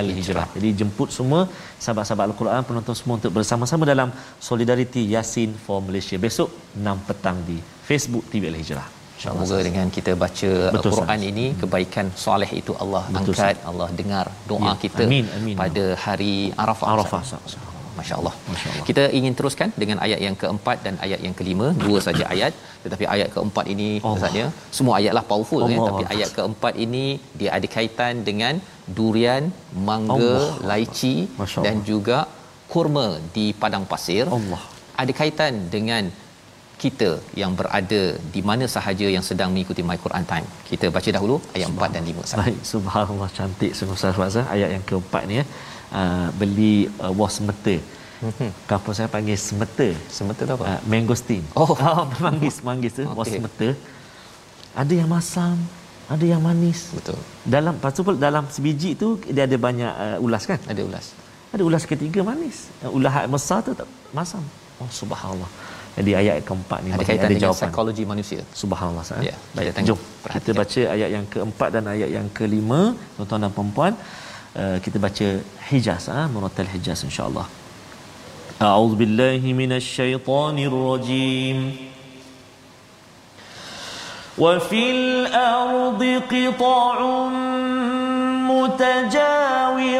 Al-Hijrah. 0.00 0.48
Jadi 0.56 0.68
jemput 0.80 1.10
semua 1.18 1.40
sahabat-sahabat 1.84 2.24
Al-Quran 2.30 2.62
penonton 2.68 2.96
semua 3.00 3.14
untuk 3.20 3.34
bersama-sama 3.38 3.84
dalam 3.92 4.10
Solidarity 4.48 5.02
Yasin 5.14 5.52
for 5.66 5.78
Malaysia 5.88 6.18
besok 6.26 6.50
6 6.78 7.08
petang 7.08 7.38
di 7.50 7.58
Facebook 7.88 8.26
TV 8.34 8.50
Al-Hijrah. 8.52 8.88
Semoga 9.24 9.56
dengan 9.66 9.86
kita 9.96 10.12
baca 10.24 10.50
Betul, 10.74 10.90
Al-Quran 10.90 11.18
sahas. 11.20 11.30
ini 11.32 11.46
kebaikan 11.60 12.06
soleh 12.24 12.50
itu 12.60 12.72
Allah 12.82 13.02
Betul, 13.08 13.32
angkat, 13.32 13.54
sahas. 13.56 13.68
Allah 13.70 13.88
dengar 14.00 14.26
doa 14.50 14.60
ya. 14.66 14.72
kita 14.84 15.02
amin, 15.08 15.24
amin. 15.38 15.56
pada 15.62 15.84
hari 16.04 16.34
Arafah. 16.64 16.86
Arafah. 16.94 17.22
Sahas. 17.30 17.54
Masya-Allah. 17.98 18.34
Masya-Allah. 18.52 18.84
Kita 18.88 19.04
ingin 19.18 19.34
teruskan 19.38 19.68
dengan 19.82 19.98
ayat 20.06 20.20
yang 20.26 20.36
keempat 20.42 20.76
dan 20.86 20.94
ayat 21.06 21.20
yang 21.26 21.34
kelima, 21.40 21.66
dua 21.84 21.98
saja 22.06 22.24
ayat, 22.34 22.52
tetapi 22.84 23.04
ayat 23.14 23.28
keempat 23.36 23.66
ini 23.74 23.88
maksudnya 24.06 24.46
semua 24.78 24.94
ayatlah 25.00 25.24
powerful 25.32 25.62
ya, 25.74 25.78
tapi 25.90 26.04
ayat 26.14 26.30
keempat 26.38 26.74
ini 26.86 27.04
dia 27.40 27.50
ada 27.58 27.68
kaitan 27.76 28.14
dengan 28.28 28.56
durian, 28.98 29.44
mangga, 29.90 30.34
Allah. 30.34 30.48
laici 30.70 31.16
dan 31.66 31.78
juga 31.90 32.18
kurma 32.74 33.08
di 33.36 33.46
padang 33.62 33.86
pasir. 33.94 34.26
Allah. 34.38 34.62
Ada 35.02 35.12
kaitan 35.20 35.54
dengan 35.74 36.04
kita 36.82 37.10
yang 37.40 37.52
berada 37.58 38.02
di 38.34 38.40
mana 38.48 38.64
sahaja 38.74 39.06
yang 39.16 39.24
sedang 39.28 39.50
mengikuti 39.52 39.82
My 39.88 39.98
Quran 40.04 40.24
Time. 40.32 40.46
Kita 40.70 40.86
baca 40.96 41.10
dahulu 41.16 41.36
ayat 41.56 41.68
4 41.70 41.96
dan 41.96 42.02
5 42.10 42.28
sahaja. 42.30 42.42
Baik, 42.42 42.58
subhanallah 42.72 43.30
cantik 43.38 43.72
sungguh 43.78 43.96
Ustaz 43.98 44.36
ayat 44.54 44.68
yang 44.74 44.84
keempat 44.88 45.22
ni 45.30 45.36
ya. 45.40 45.44
Uh, 45.94 46.28
beli 46.34 46.90
uh, 46.98 47.14
was 47.14 47.38
semeta. 47.38 47.78
Mm-hmm. 48.18 48.50
Kampung 48.66 48.94
saya 48.98 49.06
panggil 49.06 49.38
semeta. 49.38 49.88
Semeta 50.10 50.42
tu 50.42 50.54
apa? 50.58 50.64
Uh, 50.66 50.80
mangosteen. 50.90 51.44
Oh, 51.54 51.70
oh 51.70 52.04
manggis, 52.24 52.56
manggis 52.66 52.98
tu 52.98 53.06
okay. 53.06 53.14
was 53.14 53.28
semeta. 53.30 53.68
Ada 54.74 54.92
yang 55.00 55.06
masam, 55.06 55.54
ada 56.10 56.24
yang 56.26 56.42
manis. 56.42 56.90
Betul. 56.98 57.20
Dalam 57.46 57.78
pastu 57.78 58.02
dalam 58.18 58.44
sebiji 58.50 58.98
tu 58.98 59.22
dia 59.22 59.46
ada 59.46 59.56
banyak 59.56 59.92
uh, 60.04 60.26
ulas 60.26 60.42
kan? 60.50 60.58
Ada 60.66 60.82
ulas. 60.82 61.14
Ada 61.54 61.62
ulas 61.62 61.82
ketiga 61.86 62.26
manis. 62.26 62.66
Uh, 62.82 62.90
ulas 62.98 63.14
besar 63.30 63.62
tu 63.62 63.70
tak 63.78 63.86
masam. 64.10 64.42
Oh 64.82 64.90
subhanallah. 64.90 65.50
Jadi 65.94 66.10
ayat 66.20 66.36
keempat 66.42 66.78
ni 66.82 66.90
ada 66.90 67.06
kaitan 67.06 67.22
ada 67.22 67.30
dengan 67.30 67.42
jawapan. 67.46 67.70
psikologi 67.70 68.04
manusia. 68.12 68.40
Subhanallah. 68.50 69.04
Ya, 69.22 69.36
Baik, 69.54 69.78
jom 69.86 70.00
kita 70.26 70.50
baca 70.50 70.80
ayat 70.94 71.08
yang 71.14 71.24
keempat 71.30 71.68
dan 71.70 71.84
ayat 71.94 72.10
yang 72.10 72.26
kelima, 72.34 72.80
tuan-tuan 73.14 73.46
dan 73.46 73.52
puan-puan. 73.54 73.92
Uh, 74.54 74.78
kita 74.78 75.02
baca 75.02 75.42
Hijaz 75.66 76.06
ah 76.06 76.30
Murattal 76.30 76.70
Hijaz 76.70 77.02
insyaallah. 77.02 77.46
A'udzu 78.62 78.94
billahi 79.02 79.50
minasyaitonir 79.50 80.70
rajim. 80.70 81.90
وفي 84.38 84.90
الأرض 84.90 86.02
قطع 86.30 86.96
متجاورات 88.50 89.98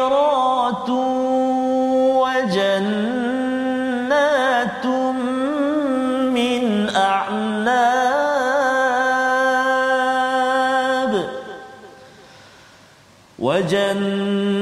الجنة 13.91 14.54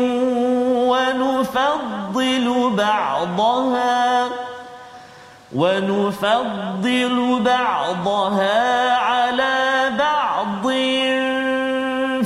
ونفضل 5.54 7.40
بعضها 7.44 8.96
على 8.96 9.90
بعض 9.98 10.66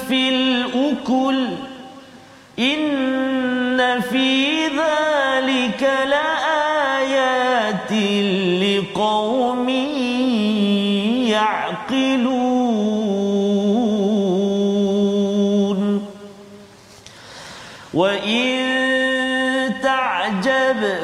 في 0.09 0.29
الأكل. 0.29 1.49
إن 2.59 2.94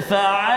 تعجب 0.09 0.48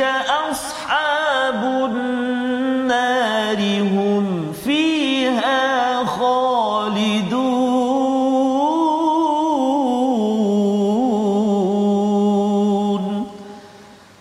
وأولئك 0.00 0.50
أصحاب 0.50 1.62
النار 1.92 3.60
هم 3.82 4.52
فيها 4.64 6.04
خالدون 6.04 7.60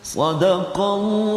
صدق 0.04 0.80
الله 0.82 1.29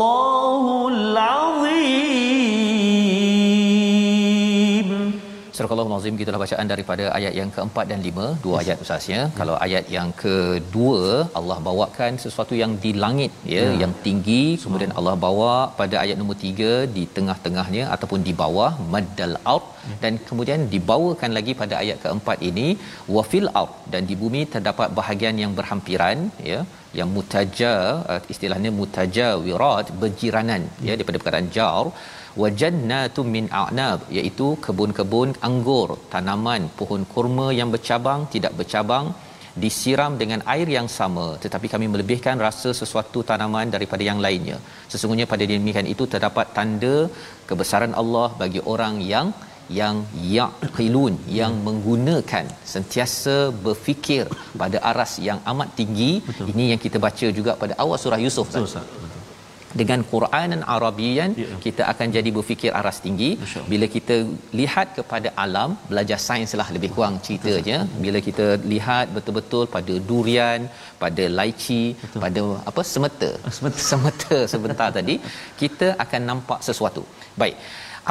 Al-Azim 6.03 6.20
gitulah 6.20 6.40
bacaan 6.42 6.66
daripada 6.70 7.05
ayat 7.16 7.32
yang 7.38 7.50
keempat 7.57 7.84
dan 7.90 8.00
lima. 8.07 8.24
Dua 8.44 8.57
ayat 8.62 8.78
ustaz 8.84 9.05
ya 9.12 9.20
kalau 9.38 9.55
ayat 9.66 9.84
yang 9.96 10.09
kedua 10.22 11.03
Allah 11.38 11.59
bawakan 11.68 12.18
sesuatu 12.24 12.55
yang 12.61 12.72
di 12.84 12.90
langit 13.05 13.32
ya, 13.55 13.62
ya. 13.64 13.68
yang 13.82 13.92
tinggi. 14.07 14.42
Kemudian 14.62 14.92
Allah 14.98 15.14
bawa 15.26 15.53
pada 15.80 15.96
ayat 16.03 16.16
nombor 16.20 16.38
tiga 16.44 16.72
di 16.96 17.05
tengah-tengahnya 17.16 17.84
ataupun 17.96 18.20
di 18.28 18.34
bawah 18.42 18.72
maddal 18.94 19.36
ard. 19.55 19.68
Ya. 19.90 19.94
dan 20.03 20.12
kemudian 20.26 20.61
dibawakan 20.72 21.30
lagi 21.36 21.53
pada 21.61 21.74
ayat 21.82 21.98
keempat 22.03 22.38
ini 22.50 22.66
wafil 23.16 23.48
ard. 23.61 23.72
Dan 23.92 24.03
di 24.11 24.16
bumi 24.22 24.42
terdapat 24.55 24.90
bahagian 24.98 25.38
yang 25.44 25.55
berhampiran 25.61 26.18
ya 26.50 26.61
yang 26.98 27.09
mutaja 27.16 27.72
uh, 28.12 28.20
istilahnya 28.32 28.70
mutajawirat 28.80 29.86
berjiranan 30.03 30.64
ya, 30.86 30.90
ya 30.90 30.96
daripada 30.98 31.20
perkataan 31.20 31.48
jar 31.59 31.84
wajannatun 32.43 33.26
min 33.37 33.47
a'nab 33.62 34.01
iaitu 34.18 34.49
kebun-kebun 34.64 35.30
anggur 35.49 35.89
tanaman 36.14 36.64
pohon 36.78 37.05
kurma 37.12 37.47
yang 37.61 37.70
bercabang 37.74 38.22
tidak 38.35 38.55
bercabang 38.61 39.07
disiram 39.62 40.12
dengan 40.20 40.41
air 40.55 40.68
yang 40.76 40.89
sama. 40.99 41.26
Tetapi 41.45 41.66
kami 41.74 41.87
melebihkan 41.93 42.37
rasa 42.47 42.70
sesuatu 42.80 43.20
tanaman 43.30 43.68
daripada 43.74 44.03
yang 44.11 44.20
lainnya. 44.26 44.59
Sesungguhnya 44.93 45.26
pada 45.33 45.45
demikian 45.53 45.89
itu 45.95 46.07
terdapat 46.12 46.49
tanda 46.59 46.97
kebesaran 47.51 47.95
Allah 48.03 48.28
bagi 48.43 48.62
orang 48.74 48.97
yang 49.12 49.28
yang 49.80 49.97
yaqilun 50.37 51.14
yang 51.39 51.53
menggunakan 51.66 52.47
sentiasa 52.72 53.37
berfikir 53.64 54.24
pada 54.62 54.78
aras 54.91 55.12
yang 55.28 55.39
amat 55.53 55.68
tinggi. 55.78 56.12
Betul. 56.28 56.51
ini 56.53 56.64
yang 56.72 56.80
kita 56.85 57.01
baca 57.07 57.28
juga 57.39 57.55
pada 57.62 57.76
awal 57.85 57.99
surah 58.05 58.20
Yusuf 58.24 58.49
Betul, 58.51 58.68
Ustaz 58.68 59.12
dengan 59.81 60.01
Quranan 60.11 60.62
Arabian 60.77 61.31
ya. 61.43 61.49
kita 61.66 61.83
akan 61.93 62.07
jadi 62.16 62.31
berfikir 62.37 62.70
aras 62.81 62.99
tinggi. 63.07 63.31
Bila 63.73 63.87
kita 63.97 64.16
lihat 64.61 64.89
kepada 64.99 65.31
alam 65.45 65.70
belajar 65.91 66.18
sains 66.29 66.55
lah 66.61 66.68
lebih 66.77 66.91
kurang 66.97 67.16
ceritanya. 67.27 67.79
Bila 68.05 68.20
kita 68.29 68.47
lihat 68.75 69.07
betul-betul 69.16 69.64
pada 69.77 69.95
durian 70.11 70.62
pada 71.05 71.25
laici 71.39 71.83
Betul. 72.03 72.20
pada 72.25 72.43
apa 72.70 72.83
semeta 72.95 73.31
semeta, 73.59 73.79
semeta 73.93 74.39
sebentar 74.53 74.89
tadi 74.99 75.16
kita 75.62 75.89
akan 76.05 76.23
nampak 76.31 76.61
sesuatu. 76.68 77.05
Baik 77.43 77.57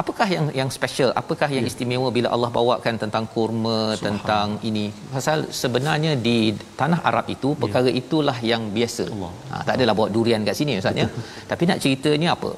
apakah 0.00 0.26
yang 0.34 0.46
yang 0.60 0.70
special? 0.76 1.10
Apakah 1.20 1.48
yang 1.56 1.64
ya. 1.66 1.70
istimewa 1.70 2.08
bila 2.16 2.28
Allah 2.34 2.50
bawakan 2.58 2.94
tentang 3.02 3.24
kurma 3.34 3.78
tentang 4.06 4.48
ini? 4.68 4.86
Pasal 5.14 5.38
sebenarnya 5.62 6.12
di 6.26 6.36
tanah 6.80 7.00
Arab 7.10 7.26
itu 7.34 7.50
ya. 7.54 7.60
perkara 7.62 7.88
ya. 7.92 7.96
itulah 8.02 8.36
yang 8.50 8.64
biasa. 8.76 9.04
Ha, 9.52 9.56
tak 9.66 9.74
adalah 9.78 9.94
bawa 9.98 10.08
durian 10.16 10.48
kat 10.48 10.56
sini 10.60 10.74
ustaz 10.82 11.02
ya? 11.02 11.08
Tapi 11.50 11.62
nak 11.70 11.80
ceritanya 11.84 12.30
apa? 12.36 12.52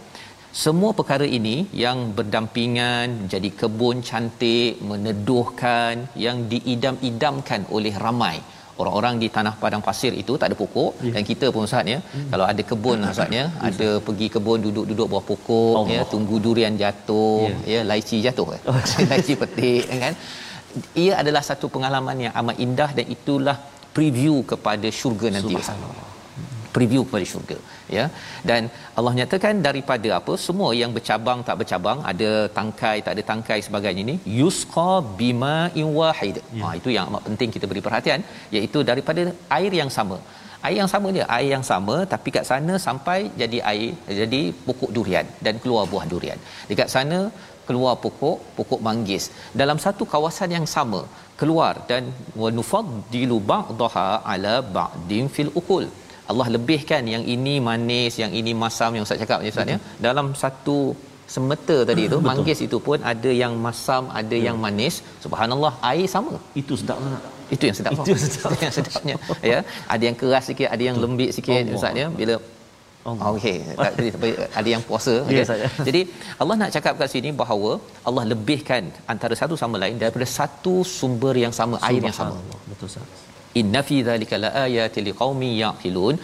Semua 0.65 0.91
perkara 0.99 1.27
ini 1.39 1.55
yang 1.85 1.99
berdampingan 2.19 3.27
jadi 3.33 3.49
kebun 3.61 3.97
cantik 4.09 4.79
meneduhkan 4.91 6.07
yang 6.25 6.47
diidam-idamkan 6.53 7.63
oleh 7.77 7.95
ramai 8.05 8.37
orang-orang 8.83 9.15
di 9.23 9.29
tanah 9.37 9.55
padang 9.63 9.83
pasir 9.89 10.13
itu 10.23 10.33
tak 10.41 10.47
ada 10.51 10.57
pokok 10.63 10.91
yeah. 11.07 11.15
dan 11.15 11.23
kita 11.31 11.47
pun 11.55 11.67
ustaz 11.69 11.93
ya 11.95 11.99
hmm. 12.03 12.29
kalau 12.33 12.47
ada 12.53 12.63
kebun 12.71 13.07
ustaz 13.11 13.37
ya 13.39 13.45
ada 13.69 13.89
pergi 14.07 14.27
kebun 14.35 14.59
duduk-duduk 14.67 15.07
bawah 15.13 15.25
pokok 15.31 15.77
Allah. 15.81 15.93
ya 15.95 16.01
tunggu 16.13 16.39
durian 16.47 16.75
jatuh 16.83 17.45
yeah. 17.51 17.83
ya 17.85 17.89
laici 17.91 18.19
jatuh 18.27 18.47
kan 18.53 18.61
oh. 18.71 18.81
laici 19.13 19.35
petik 19.43 19.85
kan 20.05 20.15
ia 21.05 21.13
adalah 21.23 21.43
satu 21.51 21.67
pengalaman 21.75 22.19
yang 22.27 22.35
amat 22.43 22.57
indah 22.67 22.91
dan 22.99 23.07
itulah 23.17 23.57
preview 23.97 24.37
kepada 24.53 24.89
syurga 25.01 25.29
nanti 25.37 25.55
preview 26.77 27.03
kepada 27.09 27.27
syurga 27.33 27.59
ya. 27.99 28.05
Dan 28.49 28.71
Allah 28.99 29.13
nyatakan 29.19 29.63
daripada 29.67 30.09
apa? 30.19 30.33
Semua 30.47 30.71
yang 30.81 30.93
bercabang 30.97 31.41
tak 31.49 31.59
bercabang 31.63 31.99
ada 32.13 32.31
tangkai 32.59 32.97
tak 33.07 33.13
ada 33.17 33.25
tangkai 33.31 33.59
sebagainya 33.67 34.03
ini 34.07 34.17
yusqa 34.41 34.93
bima 35.21 35.57
in 35.81 35.89
wahid. 35.99 36.39
Ya. 36.59 36.63
ha 36.65 36.77
itu 36.81 36.91
yang 36.97 37.07
amat 37.11 37.25
penting 37.29 37.53
kita 37.57 37.69
beri 37.73 37.85
perhatian 37.89 38.23
iaitu 38.57 38.81
daripada 38.91 39.25
air 39.59 39.73
yang 39.81 39.93
sama. 39.99 40.19
Air 40.67 40.77
yang 40.83 40.91
sama 40.93 41.09
dia 41.17 41.25
air 41.37 41.51
yang 41.55 41.65
sama 41.73 41.97
tapi 42.13 42.29
kat 42.37 42.45
sana 42.51 42.75
sampai 42.87 43.19
jadi 43.41 43.59
air 43.73 43.91
jadi 44.21 44.43
pokok 44.69 44.93
durian 44.99 45.27
dan 45.47 45.57
keluar 45.65 45.85
buah 45.93 46.07
durian. 46.13 46.39
Dekat 46.71 46.89
sana 46.95 47.19
keluar 47.69 47.95
pokok 48.05 48.39
pokok 48.57 48.81
manggis. 48.87 49.27
Dalam 49.61 49.79
satu 49.85 50.05
kawasan 50.15 50.51
yang 50.57 50.67
sama 50.77 51.03
keluar 51.41 51.75
dan 51.91 52.05
wa 52.43 52.49
nufaddilu 52.59 53.37
ba'daha 53.53 54.07
ala 54.33 54.55
ba'din 54.77 55.27
fil 55.37 55.53
ukul 55.61 55.87
Allah 56.33 56.47
lebihkan 56.57 57.03
yang 57.15 57.25
ini 57.35 57.55
manis 57.69 58.15
yang 58.23 58.33
ini 58.41 58.53
masam 58.63 58.91
yang 58.97 59.05
Ustaz 59.07 59.21
cakap 59.25 59.39
Ustaz 59.53 59.75
ya 59.75 59.79
dalam 60.07 60.29
satu 60.43 60.79
semeta 61.35 61.77
tadi 61.91 62.03
itu 62.09 62.17
Betul. 62.19 62.29
manggis 62.31 62.59
itu 62.67 62.79
pun 62.87 62.99
ada 63.13 63.31
yang 63.43 63.53
masam 63.67 64.03
ada 64.21 64.37
ya. 64.39 64.47
yang 64.47 64.57
manis 64.65 64.97
subhanallah 65.25 65.73
air 65.91 66.09
sama 66.17 66.35
itu 66.63 66.75
sedap 66.81 66.99
itu 67.55 67.65
yang 67.69 67.77
sedap 67.79 67.93
itu 67.99 68.11
yang, 68.15 68.23
sedap. 68.25 68.51
yang 68.65 68.75
sedapnya 68.79 69.17
ya 69.53 69.59
ada 69.95 70.03
yang 70.09 70.17
keras 70.23 70.45
sikit 70.51 70.69
ada 70.75 70.83
yang 70.89 70.99
lembik 71.05 71.31
sikit 71.37 71.57
Allah. 71.61 71.79
Ustaz 71.79 72.03
ya 72.03 72.09
bila 72.21 72.37
Oh, 73.09 73.15
okey. 73.37 73.57
Ada 74.59 74.69
yang 74.75 74.83
puasa. 74.89 75.15
Okay. 75.25 75.41
Yes, 75.41 75.51
Jadi 75.89 76.01
Allah 76.43 76.55
nak 76.61 76.71
cakap 76.77 76.95
kat 77.01 77.09
sini 77.15 77.31
bahawa 77.41 77.71
Allah 78.09 78.25
lebihkan 78.33 78.89
antara 79.13 79.35
satu 79.41 79.55
sama 79.63 79.77
lain 79.83 80.01
daripada 80.03 80.27
satu 80.39 80.75
sumber 80.99 81.35
yang 81.45 81.53
sama, 81.59 81.77
air 81.89 82.01
yang 82.09 82.17
sama. 82.21 82.41
Betul 82.71 82.89
Ustaz 82.89 83.34
inna 83.61 83.81
fi 83.89 83.97
dhalika 84.09 84.37
laayatil 84.45 85.07
liqaumin 85.09 85.53
yaqilun. 85.65 86.17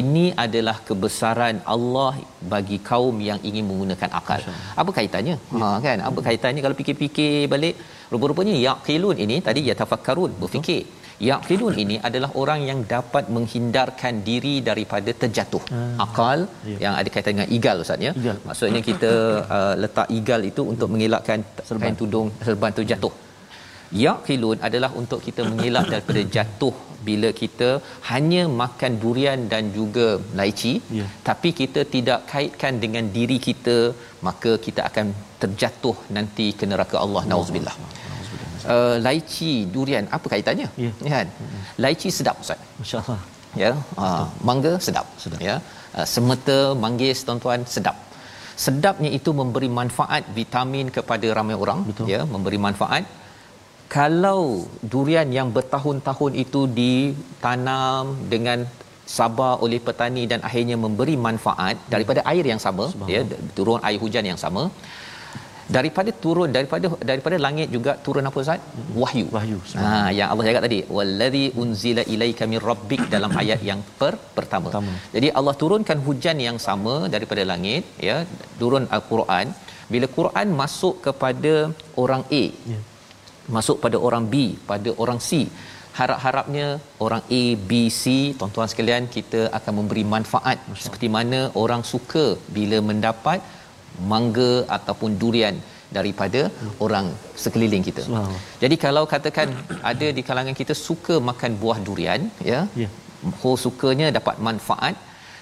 Ini 0.00 0.24
adalah 0.44 0.76
kebesaran 0.88 1.58
Allah 1.74 2.12
bagi 2.54 2.78
kaum 2.90 3.16
yang 3.28 3.40
ingin 3.50 3.66
menggunakan 3.70 4.10
akal. 4.20 4.42
Apa 4.82 4.90
kaitannya? 4.98 5.36
Ya. 5.60 5.64
ha 5.64 5.76
kan? 5.86 6.00
Apa 6.10 6.22
kaitannya 6.28 6.62
kalau 6.66 6.78
fikir-fikir 6.80 7.34
balik? 7.54 7.76
Rupa-rupanya 8.12 8.54
yaqilun 8.68 9.16
ini 9.24 9.36
tadi 9.48 9.62
ya 9.70 9.76
tafakkarun 9.82 10.32
berfikir. 10.42 10.82
Yaqilun 11.28 11.74
ini 11.82 11.96
adalah 12.08 12.30
orang 12.40 12.60
yang 12.70 12.80
dapat 12.92 13.24
menghindarkan 13.36 14.14
diri 14.28 14.54
daripada 14.68 15.10
terjatuh 15.22 15.62
hmm. 15.70 15.96
akal 16.04 16.40
ya. 16.72 16.78
yang 16.84 16.94
ada 17.00 17.08
kaitan 17.14 17.32
dengan 17.36 17.50
igal 17.56 17.82
ustaz 17.84 18.06
ya? 18.08 18.12
Maksudnya 18.48 18.82
kita 18.90 19.12
uh, 19.56 19.74
letak 19.84 20.08
igal 20.18 20.42
itu 20.50 20.64
untuk 20.72 20.90
mengelakkan 20.94 21.42
serban. 21.70 21.96
tudung 22.02 22.28
serban 22.48 22.72
tu 22.78 22.84
jatuh 22.92 23.14
yaqilun 24.04 24.58
adalah 24.68 24.90
untuk 25.00 25.20
kita 25.26 25.42
mengelak 25.50 25.86
daripada 25.92 26.22
jatuh 26.36 26.74
bila 27.08 27.28
kita 27.40 27.68
hanya 28.10 28.42
makan 28.62 28.92
durian 29.02 29.40
dan 29.52 29.64
juga 29.78 30.06
laici. 30.38 30.72
Yeah. 30.98 31.10
tapi 31.28 31.48
kita 31.60 31.80
tidak 31.94 32.20
kaitkan 32.32 32.74
dengan 32.84 33.04
diri 33.16 33.38
kita 33.48 33.76
maka 34.26 34.52
kita 34.66 34.82
akan 34.90 35.06
terjatuh 35.42 35.96
nanti 36.16 36.46
ke 36.58 36.66
neraka 36.72 36.96
Allah. 37.04 37.22
Oh, 37.24 37.30
nauzubillah. 37.32 37.76
Uh, 38.74 38.96
laici 39.06 39.52
durian 39.74 40.06
apa 40.16 40.26
kaitannya? 40.32 40.68
Yeah. 40.84 40.94
ya 41.06 41.10
kan? 41.16 41.28
Laici 41.84 42.10
sedap 42.18 42.36
ustaz. 42.44 42.60
Masyaallah. 42.82 43.20
Ya? 43.62 43.70
Uh, 44.04 44.24
mangga 44.48 44.72
sedap. 44.86 45.06
Sedap. 45.22 45.40
Ya? 45.48 45.56
Uh, 45.96 46.06
semeta 46.14 46.58
manggis 46.84 47.24
tuan-tuan 47.26 47.62
sedap. 47.76 47.96
Sedapnya 48.64 49.10
itu 49.18 49.30
memberi 49.40 49.70
manfaat 49.78 50.24
vitamin 50.38 50.86
kepada 50.96 51.26
ramai 51.38 51.56
orang. 51.62 51.80
Betul. 51.88 52.10
ya? 52.14 52.20
Memberi 52.34 52.58
manfaat 52.66 53.04
kalau 53.96 54.42
durian 54.92 55.28
yang 55.38 55.48
bertahun-tahun 55.56 56.32
itu 56.44 56.60
ditanam 56.80 58.04
dengan 58.32 58.58
sabar 59.16 59.52
oleh 59.64 59.78
petani 59.86 60.22
dan 60.30 60.40
akhirnya 60.48 60.76
memberi 60.84 61.14
manfaat 61.26 61.76
daripada 61.92 62.20
air 62.32 62.44
yang 62.52 62.60
sama 62.66 62.86
ya 63.12 63.20
turun 63.58 63.80
air 63.88 64.00
hujan 64.04 64.24
yang 64.30 64.40
sama 64.44 64.64
daripada 65.76 66.10
turun 66.24 66.50
daripada 66.56 66.86
daripada 67.10 67.36
langit 67.46 67.68
juga 67.76 67.92
turun 68.04 68.28
apa 68.28 68.38
Ustaz? 68.44 68.60
Wahyu. 69.00 69.26
Wahyu 69.36 69.58
ha 69.84 69.94
yang 70.18 70.28
Allah 70.32 70.44
cakap 70.48 70.62
tadi 70.66 70.80
wallazi 70.96 71.44
unzila 71.62 72.04
ilaika 72.14 72.46
mir 72.52 72.62
rabbik 72.70 73.02
dalam 73.14 73.32
ayat 73.42 73.62
yang 73.70 73.80
per, 74.00 74.12
pertama. 74.36 74.68
pertama. 74.68 74.94
Jadi 75.16 75.30
Allah 75.40 75.54
turunkan 75.62 76.00
hujan 76.06 76.38
yang 76.46 76.58
sama 76.68 76.94
daripada 77.14 77.44
langit 77.52 77.84
ya 78.10 78.18
turun 78.60 78.86
al-Quran. 78.98 79.48
Bila 79.92 80.06
Quran 80.16 80.48
masuk 80.62 80.94
kepada 81.08 81.52
orang 82.04 82.24
A 82.42 82.44
Ya. 82.72 82.80
Masuk 83.56 83.76
pada 83.84 83.98
orang 84.06 84.24
B 84.32 84.34
pada 84.70 84.90
orang 85.02 85.20
C 85.28 85.30
harap-harapnya 85.98 86.66
orang 87.04 87.22
A 87.40 87.42
B 87.68 87.72
C 88.00 88.04
tuan-tuan 88.40 88.68
sekalian 88.72 89.04
kita 89.16 89.40
akan 89.58 89.72
memberi 89.78 90.04
manfaat 90.14 90.58
seperti 90.84 91.08
mana 91.16 91.40
orang 91.62 91.82
suka 91.92 92.26
bila 92.56 92.78
mendapat 92.90 93.40
mangga 94.12 94.52
ataupun 94.76 95.10
durian 95.22 95.56
daripada 95.96 96.40
orang 96.84 97.06
sekeliling 97.42 97.84
kita. 97.88 98.02
Subhanallah. 98.06 98.40
Jadi 98.62 98.76
kalau 98.84 99.02
katakan 99.12 99.48
ada 99.90 100.08
di 100.16 100.22
kalangan 100.28 100.56
kita 100.60 100.74
suka 100.86 101.14
makan 101.30 101.52
buah 101.62 101.78
durian 101.86 102.22
ya. 102.52 102.60
Ya. 102.82 102.88
Oh 103.48 103.56
sukanya 103.64 104.08
dapat 104.18 104.36
manfaat 104.48 104.96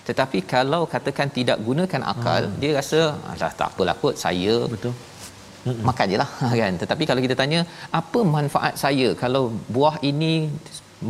tetapi 0.09 0.38
kalau 0.52 0.82
katakan 0.94 1.28
tidak 1.38 1.59
gunakan 1.68 2.02
akal 2.12 2.42
dia 2.62 2.70
rasa 2.78 3.00
alah 3.30 3.52
tak 3.61 3.68
apalah 3.70 3.94
kot 4.02 4.14
saya 4.24 4.54
Betul. 4.74 4.92
Makan 5.88 6.12
je 6.12 6.18
lah 6.22 6.30
kan? 6.60 6.74
Tetapi 6.82 7.04
kalau 7.10 7.22
kita 7.26 7.36
tanya 7.42 7.60
apa 8.00 8.20
manfaat 8.36 8.74
saya 8.84 9.08
kalau 9.22 9.42
buah 9.76 9.96
ini 10.10 10.32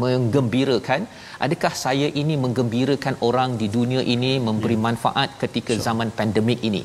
menggembirakan? 0.02 1.00
Adakah 1.44 1.72
saya 1.84 2.08
ini 2.20 2.34
menggembirakan 2.44 3.16
orang 3.28 3.50
di 3.62 3.68
dunia 3.76 4.02
ini 4.14 4.32
memberi 4.48 4.76
manfaat 4.86 5.30
ketika 5.42 5.72
zaman 5.86 6.10
pandemik 6.18 6.60
ini? 6.70 6.82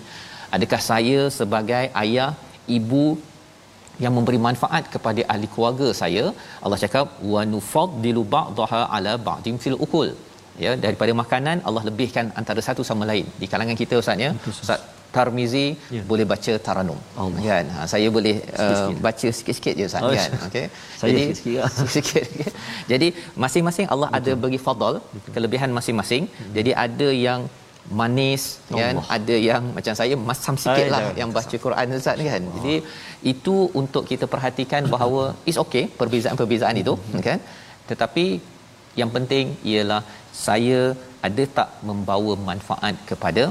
Adakah 0.56 0.82
saya 0.92 1.20
sebagai 1.40 1.84
ayah 2.04 2.32
ibu 2.78 3.06
yang 4.04 4.14
memberi 4.18 4.40
manfaat 4.48 4.84
kepada 4.94 5.22
ahli 5.34 5.48
keluarga 5.54 5.88
saya? 6.02 6.26
Allah 6.64 6.80
cakap 6.84 7.08
wa 7.34 7.42
nufaddilu 7.54 8.24
ba'daha 8.36 8.82
ala 8.98 9.14
ba'din 9.30 9.58
fil 9.64 9.80
ukul 9.86 10.10
ya 10.64 10.72
daripada 10.86 11.12
makanan 11.22 11.58
Allah 11.68 11.84
lebihkan 11.90 12.26
antara 12.42 12.62
satu 12.68 12.84
sama 12.90 13.06
lain. 13.12 13.28
Di 13.42 13.48
kalangan 13.52 13.78
kita 13.84 13.96
ustaz 14.04 14.26
ya. 14.26 14.32
Ustaz 14.54 14.82
Tarmizi 15.16 15.66
Ya. 15.96 16.02
boleh 16.12 16.26
baca 16.32 16.54
taranum 16.66 17.00
Allah. 17.24 17.42
kan? 17.48 17.66
Ha, 17.76 17.86
saya 17.94 18.08
boleh 18.18 18.36
uh, 18.40 18.60
Sikit-sikit. 18.60 19.00
baca 19.08 19.28
sikit-sikit 19.38 19.74
je 19.80 19.86
ustaz 19.90 20.04
Oh, 20.08 20.12
kan? 20.20 20.30
Okey. 20.48 20.66
saya 21.00 21.10
jadi 21.12 21.24
sikit-sikit 21.24 21.58
lah. 21.62 21.72
sikit 21.96 22.26
jadi 22.92 23.08
masing-masing 23.46 23.88
Allah 23.94 24.10
ada 24.20 24.32
bagi 24.46 24.60
fadal 24.68 24.96
kelebihan 25.36 25.70
masing-masing. 25.80 26.24
Jadi 26.58 26.72
ada 26.86 27.10
yang 27.28 27.42
manis 28.02 28.44
kan? 28.70 28.94
Allah. 28.96 29.06
ada 29.18 29.36
yang 29.50 29.64
macam 29.78 29.94
saya 30.00 30.16
masam 30.30 30.56
sikit 30.64 30.86
Ay, 30.86 30.92
lah 30.94 31.00
jangan 31.02 31.20
yang 31.22 31.32
baca 31.38 31.56
Quran 31.66 31.96
Ustaz 32.00 32.18
kan? 32.32 32.44
Jadi 32.58 32.76
itu 33.34 33.56
untuk 33.82 34.04
kita 34.12 34.26
perhatikan 34.34 34.84
bahawa 34.96 35.24
is 35.52 35.58
okay 35.64 35.84
perbezaan-perbezaan 36.00 36.78
itu 36.84 36.94
kan? 37.28 37.40
Tetapi 37.90 38.26
yang 39.02 39.10
penting 39.16 39.46
ialah 39.72 40.02
saya 40.46 40.80
ada 41.28 41.44
tak 41.58 41.70
membawa 41.90 42.34
manfaat 42.50 42.96
kepada 43.10 43.44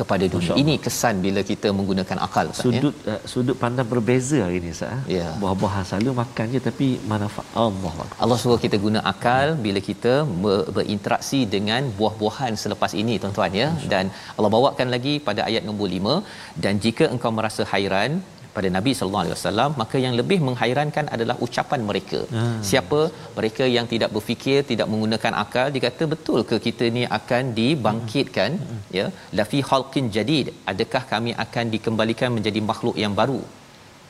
kepada 0.00 0.24
dunia 0.34 0.54
ini 0.62 0.74
kesan 0.84 1.14
bila 1.26 1.40
kita 1.50 1.68
menggunakan 1.78 2.18
akal 2.26 2.46
Ustaz 2.52 2.64
ya 2.66 2.70
Sudut 2.76 2.94
uh, 3.12 3.20
sudut 3.32 3.56
pandang 3.62 3.88
berbeza 3.92 4.38
hari 4.46 4.58
ni 4.64 4.70
Ustaz. 4.76 4.92
eh. 4.96 5.00
Ya. 5.18 5.28
Buah-buahan 5.42 5.84
selalu 5.90 6.12
makan 6.22 6.46
je 6.54 6.60
tapi 6.68 6.88
manfaat 7.12 7.48
Allah. 7.64 7.92
Allah 8.24 8.38
suruh 8.42 8.60
kita 8.64 8.76
guna 8.86 9.00
akal 9.12 9.46
bila 9.66 9.82
kita 9.90 10.14
ber- 10.44 10.66
berinteraksi 10.76 11.40
dengan 11.56 11.82
buah-buahan 11.98 12.52
selepas 12.64 12.92
ini 13.02 13.16
tuan-tuan 13.24 13.52
ya 13.62 13.68
dan 13.92 14.04
Allah 14.36 14.50
bawakan 14.56 14.88
lagi 14.96 15.14
pada 15.28 15.42
ayat 15.48 15.64
nombor 15.68 15.88
5 15.98 16.62
dan 16.64 16.74
jika 16.86 17.04
engkau 17.16 17.32
merasa 17.38 17.64
hairan 17.74 18.10
pada 18.56 18.68
Nabi 18.76 18.92
sallallahu 18.96 19.24
alaihi 19.24 19.36
wasallam 19.36 19.70
maka 19.82 19.96
yang 20.04 20.14
lebih 20.20 20.38
menghairankan 20.48 21.06
adalah 21.16 21.36
ucapan 21.46 21.80
mereka. 21.90 22.20
Hmm. 22.34 22.58
Siapa 22.70 23.00
mereka 23.38 23.64
yang 23.76 23.86
tidak 23.92 24.10
berfikir, 24.16 24.58
tidak 24.70 24.88
menggunakan 24.92 25.34
akal, 25.42 25.68
dikata 25.76 26.06
betul 26.14 26.40
ke 26.50 26.58
kita 26.66 26.88
ni 26.98 27.04
akan 27.18 27.44
dibangkitkan 27.60 28.52
Hmm. 28.62 28.80
ya 28.98 29.06
lafi 29.38 29.60
khalqin 29.68 30.06
jadid. 30.16 30.46
Adakah 30.72 31.02
kami 31.12 31.32
akan 31.44 31.64
dikembalikan 31.74 32.30
menjadi 32.36 32.60
makhluk 32.70 32.96
yang 33.04 33.14
baru? 33.20 33.40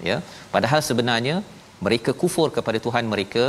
Ya. 0.08 0.16
Padahal 0.54 0.80
sebenarnya 0.88 1.36
mereka 1.86 2.10
kufur 2.22 2.48
kepada 2.56 2.78
Tuhan 2.86 3.04
mereka, 3.14 3.44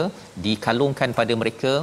dikalungkan 0.46 1.12
pada 1.20 1.34
mereka 1.42 1.74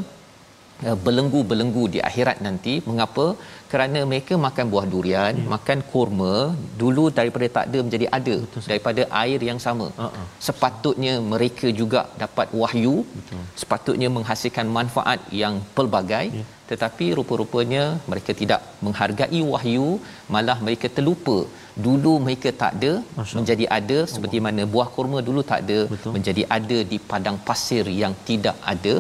belenggu-belenggu 1.07 1.85
di 1.95 1.99
akhirat 2.09 2.39
nanti 2.47 2.73
mengapa 2.89 3.27
kerana 3.73 4.01
mereka 4.11 4.35
makan 4.47 4.67
buah 4.73 4.87
durian 4.93 5.33
Ya. 5.35 5.43
hmm. 5.43 5.51
makan 5.55 5.79
kurma 5.93 6.35
dulu 6.83 7.05
daripada 7.19 7.47
tak 7.57 7.65
ada 7.71 7.79
menjadi 7.87 8.07
ada 8.19 8.37
Betul, 8.45 8.63
daripada 8.71 9.03
air 9.23 9.41
yang 9.49 9.61
sama 9.67 9.87
Uh-uh. 10.05 10.27
sepatutnya 10.47 11.15
mereka 11.33 11.69
juga 11.81 12.01
dapat 12.23 12.49
wahyu 12.63 12.95
Betul. 13.19 13.43
sepatutnya 13.63 14.11
menghasilkan 14.17 14.69
manfaat 14.79 15.21
yang 15.43 15.57
pelbagai 15.79 16.27
Ya. 16.39 16.45
tetapi 16.71 17.07
rupa-rupanya 17.19 17.83
mereka 18.13 18.33
tidak 18.43 18.61
menghargai 18.85 19.41
wahyu 19.55 19.89
malah 20.35 20.59
mereka 20.67 20.87
terlupa 20.99 21.39
dulu 21.87 22.13
mereka 22.27 22.49
tak 22.63 22.73
ada 22.79 22.93
Masya 23.19 23.37
menjadi 23.39 23.65
ada 23.79 23.99
seperti 24.15 24.39
mana 24.47 24.63
buah 24.75 24.89
kurma 24.97 25.19
dulu 25.29 25.41
tak 25.51 25.61
ada 25.67 25.79
Betul. 25.93 26.13
menjadi 26.17 26.43
ada 26.59 26.79
di 26.93 26.99
padang 27.11 27.39
pasir 27.49 27.85
yang 28.03 28.15
tidak 28.31 28.57
ada 28.75 28.95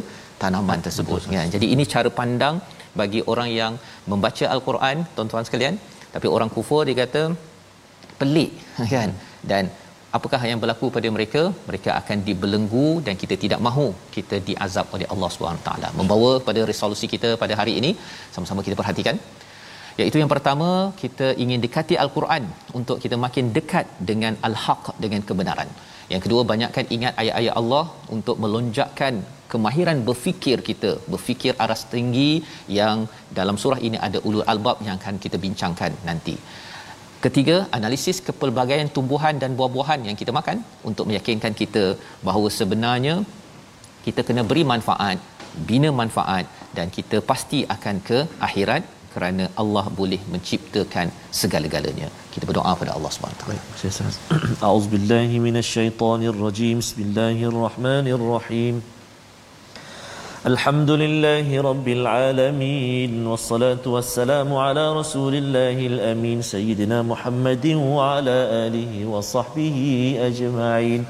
tanaman 0.44 0.80
tersebut. 0.86 1.20
Ya 1.36 1.42
jadi 1.54 1.66
ini 1.74 1.84
cara 1.94 2.10
pandang 2.20 2.56
bagi 3.00 3.20
orang 3.32 3.48
yang 3.60 3.72
membaca 4.12 4.46
al-Quran 4.54 4.96
tuan-tuan 5.16 5.46
sekalian. 5.48 5.76
Tapi 6.14 6.26
orang 6.34 6.50
kufur 6.56 6.82
dia 6.88 6.96
kata 7.02 7.22
pelik 8.20 8.50
kan? 8.96 9.10
Dan 9.52 9.64
apakah 10.16 10.40
yang 10.50 10.60
berlaku 10.62 10.88
pada 10.96 11.08
mereka? 11.16 11.42
Mereka 11.70 11.90
akan 12.00 12.18
dibelenggu 12.28 12.88
dan 13.06 13.14
kita 13.22 13.36
tidak 13.44 13.60
mahu 13.68 13.86
kita 14.16 14.38
diazab 14.48 14.86
oleh 14.96 15.08
Allah 15.14 15.30
Subhanahu 15.36 15.66
taala. 15.68 15.88
Membawa 16.00 16.30
pada 16.48 16.62
resolusi 16.72 17.08
kita 17.14 17.30
pada 17.42 17.56
hari 17.62 17.74
ini 17.80 17.90
sama-sama 18.36 18.62
kita 18.68 18.78
perhatikan. 18.82 19.18
Iaitu 20.00 20.18
yang 20.20 20.30
pertama 20.32 20.68
kita 21.02 21.26
ingin 21.42 21.58
dekati 21.64 21.94
al-Quran 22.04 22.44
untuk 22.78 22.96
kita 23.02 23.16
makin 23.24 23.44
dekat 23.56 23.86
dengan 24.10 24.34
al-haq 24.46 24.86
dengan 25.04 25.20
kebenaran 25.28 25.68
yang 26.12 26.22
kedua 26.24 26.42
banyakkan 26.52 26.86
ingat 26.96 27.12
ayat-ayat 27.22 27.54
Allah 27.60 27.84
untuk 28.16 28.36
melonjakkan 28.42 29.14
kemahiran 29.52 29.98
berfikir 30.08 30.58
kita 30.68 30.90
berfikir 31.12 31.52
aras 31.64 31.82
tinggi 31.94 32.30
yang 32.78 32.98
dalam 33.38 33.56
surah 33.62 33.80
ini 33.88 33.98
ada 34.06 34.18
ulul 34.28 34.46
albab 34.52 34.78
yang 34.86 34.96
akan 35.00 35.16
kita 35.24 35.38
bincangkan 35.44 35.92
nanti. 36.08 36.36
Ketiga, 37.24 37.56
analisis 37.76 38.18
kepelbagaian 38.26 38.88
tumbuhan 38.96 39.36
dan 39.42 39.50
buah-buahan 39.58 40.00
yang 40.08 40.16
kita 40.20 40.32
makan 40.38 40.58
untuk 40.88 41.04
meyakinkan 41.10 41.54
kita 41.60 41.84
bahawa 42.26 42.48
sebenarnya 42.58 43.14
kita 44.06 44.20
kena 44.28 44.42
beri 44.50 44.64
manfaat, 44.72 45.18
bina 45.68 45.90
manfaat 46.00 46.44
dan 46.76 46.86
kita 46.96 47.18
pasti 47.30 47.60
akan 47.76 47.96
ke 48.08 48.18
akhirat 48.48 48.82
kerana 49.13 49.43
Allah 49.61 49.85
boleh 49.99 50.21
menciptakan 50.33 51.07
segala-galanya. 51.41 52.07
Kita 52.33 52.43
berdoa 52.49 52.71
pada 52.81 52.91
Allah 52.97 53.11
Subhanahu 53.15 53.37
Wa 53.39 53.43
Taala. 53.43 53.61
Saya 53.79 53.91
Ustaz. 53.95 54.15
A'udzubillahi 54.67 55.35
minasyaitonirrajim. 55.47 56.77
Bismillahirrahmanirrahim. 56.85 58.75
الحمد 60.39 60.91
لله 60.91 61.61
رب 61.61 61.87
العالمين 61.87 63.27
والصلاة 63.27 63.83
والسلام 63.85 64.47
على 64.55 64.83
رسول 64.99 65.35
الله 65.35 65.77
الأمين 65.87 66.41
سيدنا 66.41 67.01
محمد 67.03 67.65
وعلى 67.75 68.37
آله 68.65 68.93
وصحبه 69.05 69.77
أجمعين 70.31 71.01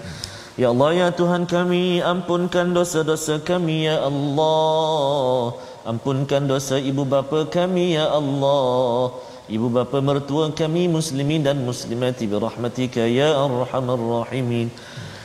Ya 0.60 0.76
Allah 0.76 0.92
ya 0.92 1.08
Tuhan 1.16 1.48
kami 1.48 2.04
ampunkan 2.04 2.76
dosa-dosa 2.76 3.40
kami 3.40 3.88
ya 3.88 4.04
Allah 4.04 5.56
ampunkan 5.85 6.49
dosa 6.49 6.81
ibu 6.81 7.05
bapa 7.05 7.45
kami 7.47 7.95
ya 8.01 8.09
Allah. 8.09 9.13
Ibu 9.45 9.69
bapa 9.69 10.01
mertua 10.01 10.49
kami 10.57 10.89
muslimin 10.89 11.45
dan 11.45 11.61
muslimati 11.61 12.25
birahmatika 12.25 13.05
ya 13.05 13.37
arhamar 13.37 14.01
rahimin. 14.01 14.73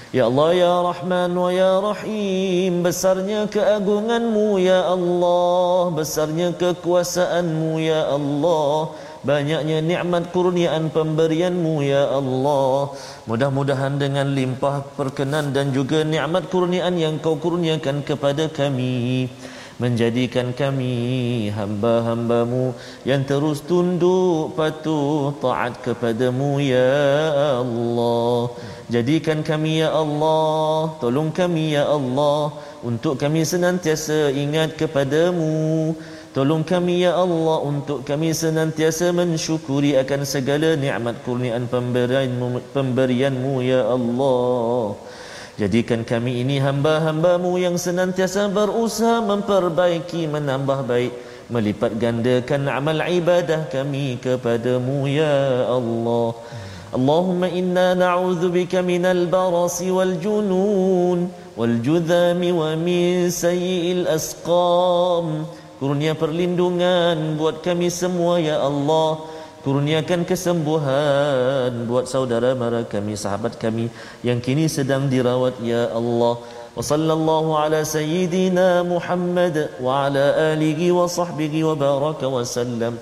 Ya 0.09 0.25
Allah 0.25 0.49
ya 0.57 0.73
Rahman 0.81 1.37
wa 1.37 1.53
ya 1.53 1.77
Rahim 1.77 2.81
Besarnya 2.81 3.45
keagunganmu 3.45 4.57
ya 4.57 4.89
Allah. 4.89 5.93
Besarnya 5.93 6.49
kekuasaanmu 6.57 7.77
ya 7.77 8.09
Allah. 8.09 8.89
Banyaknya 9.21 9.85
nikmat 9.85 10.33
kurniaan 10.33 10.89
pemberianmu 10.89 11.85
ya 11.85 12.09
Allah. 12.09 12.91
Mudah-mudahan 13.29 14.01
dengan 14.01 14.33
limpah 14.33 14.81
perkenan 14.97 15.53
dan 15.53 15.71
juga 15.77 16.01
nikmat 16.01 16.49
kurniaan 16.49 16.97
yang 16.97 17.21
kau 17.21 17.37
kurniakan 17.37 18.01
kepada 18.01 18.49
kami 18.49 19.29
Menjadikan 19.79 20.51
kami 20.51 21.47
hamba-hambamu 21.55 22.75
yang 23.07 23.23
terus 23.23 23.63
tunduk 23.63 24.51
patuh 24.59 25.31
taat 25.39 25.79
kepadamu 25.79 26.59
ya 26.59 26.91
Allah. 27.63 28.51
Jadikan 28.89 29.45
kami 29.45 29.85
ya 29.85 29.93
Allah 29.93 30.97
Tolong 30.97 31.29
kami 31.29 31.77
ya 31.77 31.85
Allah 31.85 32.49
Untuk 32.81 33.21
kami 33.21 33.45
senantiasa 33.45 34.33
ingat 34.33 34.81
kepadamu. 34.81 35.93
Tolong 36.33 36.65
kami 36.65 37.05
ya 37.05 37.13
Allah 37.13 37.61
Untuk 37.61 38.01
kami 38.01 38.33
senantiasa 38.33 39.13
mensyukuri 39.13 39.93
Akan 39.93 40.25
segala 40.25 40.73
nikmat 40.73 41.21
kurniaan 41.21 41.69
pemberianmu, 41.69 42.73
pemberianmu 42.73 43.61
ya 43.61 43.85
Allah 43.85 44.97
Jadikan 45.60 46.02
kami 46.02 46.42
ini 46.42 46.58
hamba-hambamu 46.58 47.56
Yang 47.60 47.90
senantiasa 47.90 48.50
berusaha 48.50 49.22
memperbaiki 49.22 50.26
Menambah 50.26 50.82
baik 50.86 51.12
Melipat 51.52 51.94
gandakan 52.00 52.72
amal 52.72 53.04
ibadah 53.04 53.68
kami 53.68 54.16
kepadamu 54.18 55.04
ya 55.04 55.68
Allah 55.68 56.32
اللهم 56.94 57.42
إنا 57.50 57.98
نعوذ 57.98 58.54
بك 58.54 58.78
من 58.86 59.02
البرص 59.02 59.82
والجنون 59.82 61.18
والجذام 61.58 62.38
ومن 62.38 63.04
سيء 63.34 63.84
الأسقام 63.98 65.26
Kurnia 65.74 66.14
perlindungan 66.14 67.34
buat 67.34 67.58
kami 67.66 67.90
semua 67.90 68.38
ya 68.38 68.62
Allah 68.62 69.26
Kurniakan 69.59 70.23
kesembuhan 70.23 71.71
buat 71.83 72.07
saudara 72.07 72.55
mara 72.55 72.87
kami, 72.87 73.19
sahabat 73.19 73.59
kami 73.59 73.91
yang 74.23 74.39
kini 74.39 74.71
sedang 74.71 75.11
dirawat 75.11 75.59
ya 75.59 75.91
Allah. 75.91 76.39
Wa 76.77 76.83
sallallahu 76.91 77.59
ala 77.59 77.83
sayyidina 77.83 78.87
Muhammad 78.87 79.55
wa 79.83 80.07
ala 80.07 80.55
alihi 80.55 80.95
wa 80.95 81.11
sahbihi 81.11 81.67
wa 81.67 81.75
baraka 81.75 82.31
wa 82.31 82.43
sallam. 82.47 82.95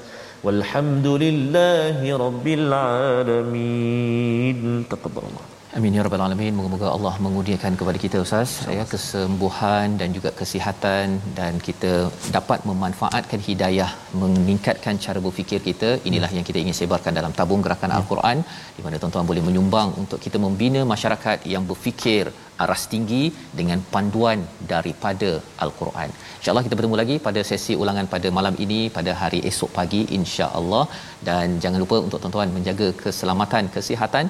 Walhamdulillahi 0.45 2.09
rabbil 2.25 2.73
alamin. 2.73 4.57
Taqabbalallah. 4.89 5.56
Amin 5.75 5.95
ya 5.95 6.01
rabbal 6.05 6.21
alamin. 6.25 6.53
Moga-moga 6.57 6.87
Allah 6.95 7.11
mengurniakan 7.23 7.73
kepada 7.79 7.97
kita 8.03 8.17
ustaz 8.25 8.51
ya 8.75 8.83
kesembuhan 8.91 9.97
dan 9.99 10.09
juga 10.17 10.29
kesihatan 10.39 11.19
dan 11.39 11.59
kita 11.67 11.91
dapat 12.35 12.59
memanfaatkan 12.69 13.41
hidayah, 13.47 13.89
meningkatkan 14.21 14.95
cara 15.05 15.19
berfikir 15.25 15.59
kita. 15.67 15.89
Inilah 16.09 16.31
yang 16.37 16.45
kita 16.49 16.59
ingin 16.63 16.77
sebarkan 16.79 17.19
dalam 17.19 17.35
tabung 17.39 17.61
gerakan 17.65 17.91
ya. 17.91 17.97
Al-Quran 17.99 18.37
di 18.77 18.83
mana 18.85 18.95
tuan-tuan 19.01 19.27
boleh 19.31 19.43
menyumbang 19.47 19.91
untuk 20.03 20.21
kita 20.25 20.39
membina 20.45 20.83
masyarakat 20.93 21.43
yang 21.53 21.65
berfikir 21.71 22.31
aras 22.63 22.83
tinggi 22.93 23.23
dengan 23.59 23.79
panduan 23.93 24.39
daripada 24.73 25.29
Al-Quran. 25.65 26.09
Insya-Allah 26.39 26.63
kita 26.67 26.77
bertemu 26.79 26.97
lagi 27.01 27.15
pada 27.27 27.41
sesi 27.49 27.75
ulangan 27.83 28.07
pada 28.13 28.29
malam 28.37 28.55
ini 28.65 28.79
pada 28.97 29.13
hari 29.21 29.41
esok 29.51 29.71
pagi 29.79 30.01
insya-Allah 30.19 30.83
dan 31.29 31.57
jangan 31.65 31.81
lupa 31.83 31.99
untuk 32.05 32.21
tuan-tuan 32.23 32.55
menjaga 32.57 32.87
keselamatan 33.03 33.69
kesihatan 33.75 34.25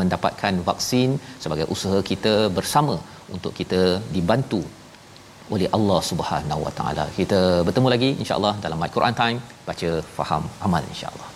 mendapatkan 0.00 0.56
vaksin 0.68 1.08
sebagai 1.44 1.68
usaha 1.76 2.00
kita 2.12 2.34
bersama 2.58 2.96
untuk 3.36 3.54
kita 3.62 3.82
dibantu 4.16 4.62
oleh 5.54 5.68
Allah 5.76 6.00
Subhanahu 6.10 6.62
Wa 6.66 6.72
Taala. 6.78 7.04
Kita 7.18 7.40
bertemu 7.68 7.88
lagi 7.94 8.10
insya-Allah 8.22 8.54
dalam 8.66 8.80
My 8.84 8.90
Quran 8.96 9.16
Time 9.22 9.40
baca 9.68 9.90
faham 10.18 10.44
amal 10.68 10.84
insya-Allah. 10.92 11.28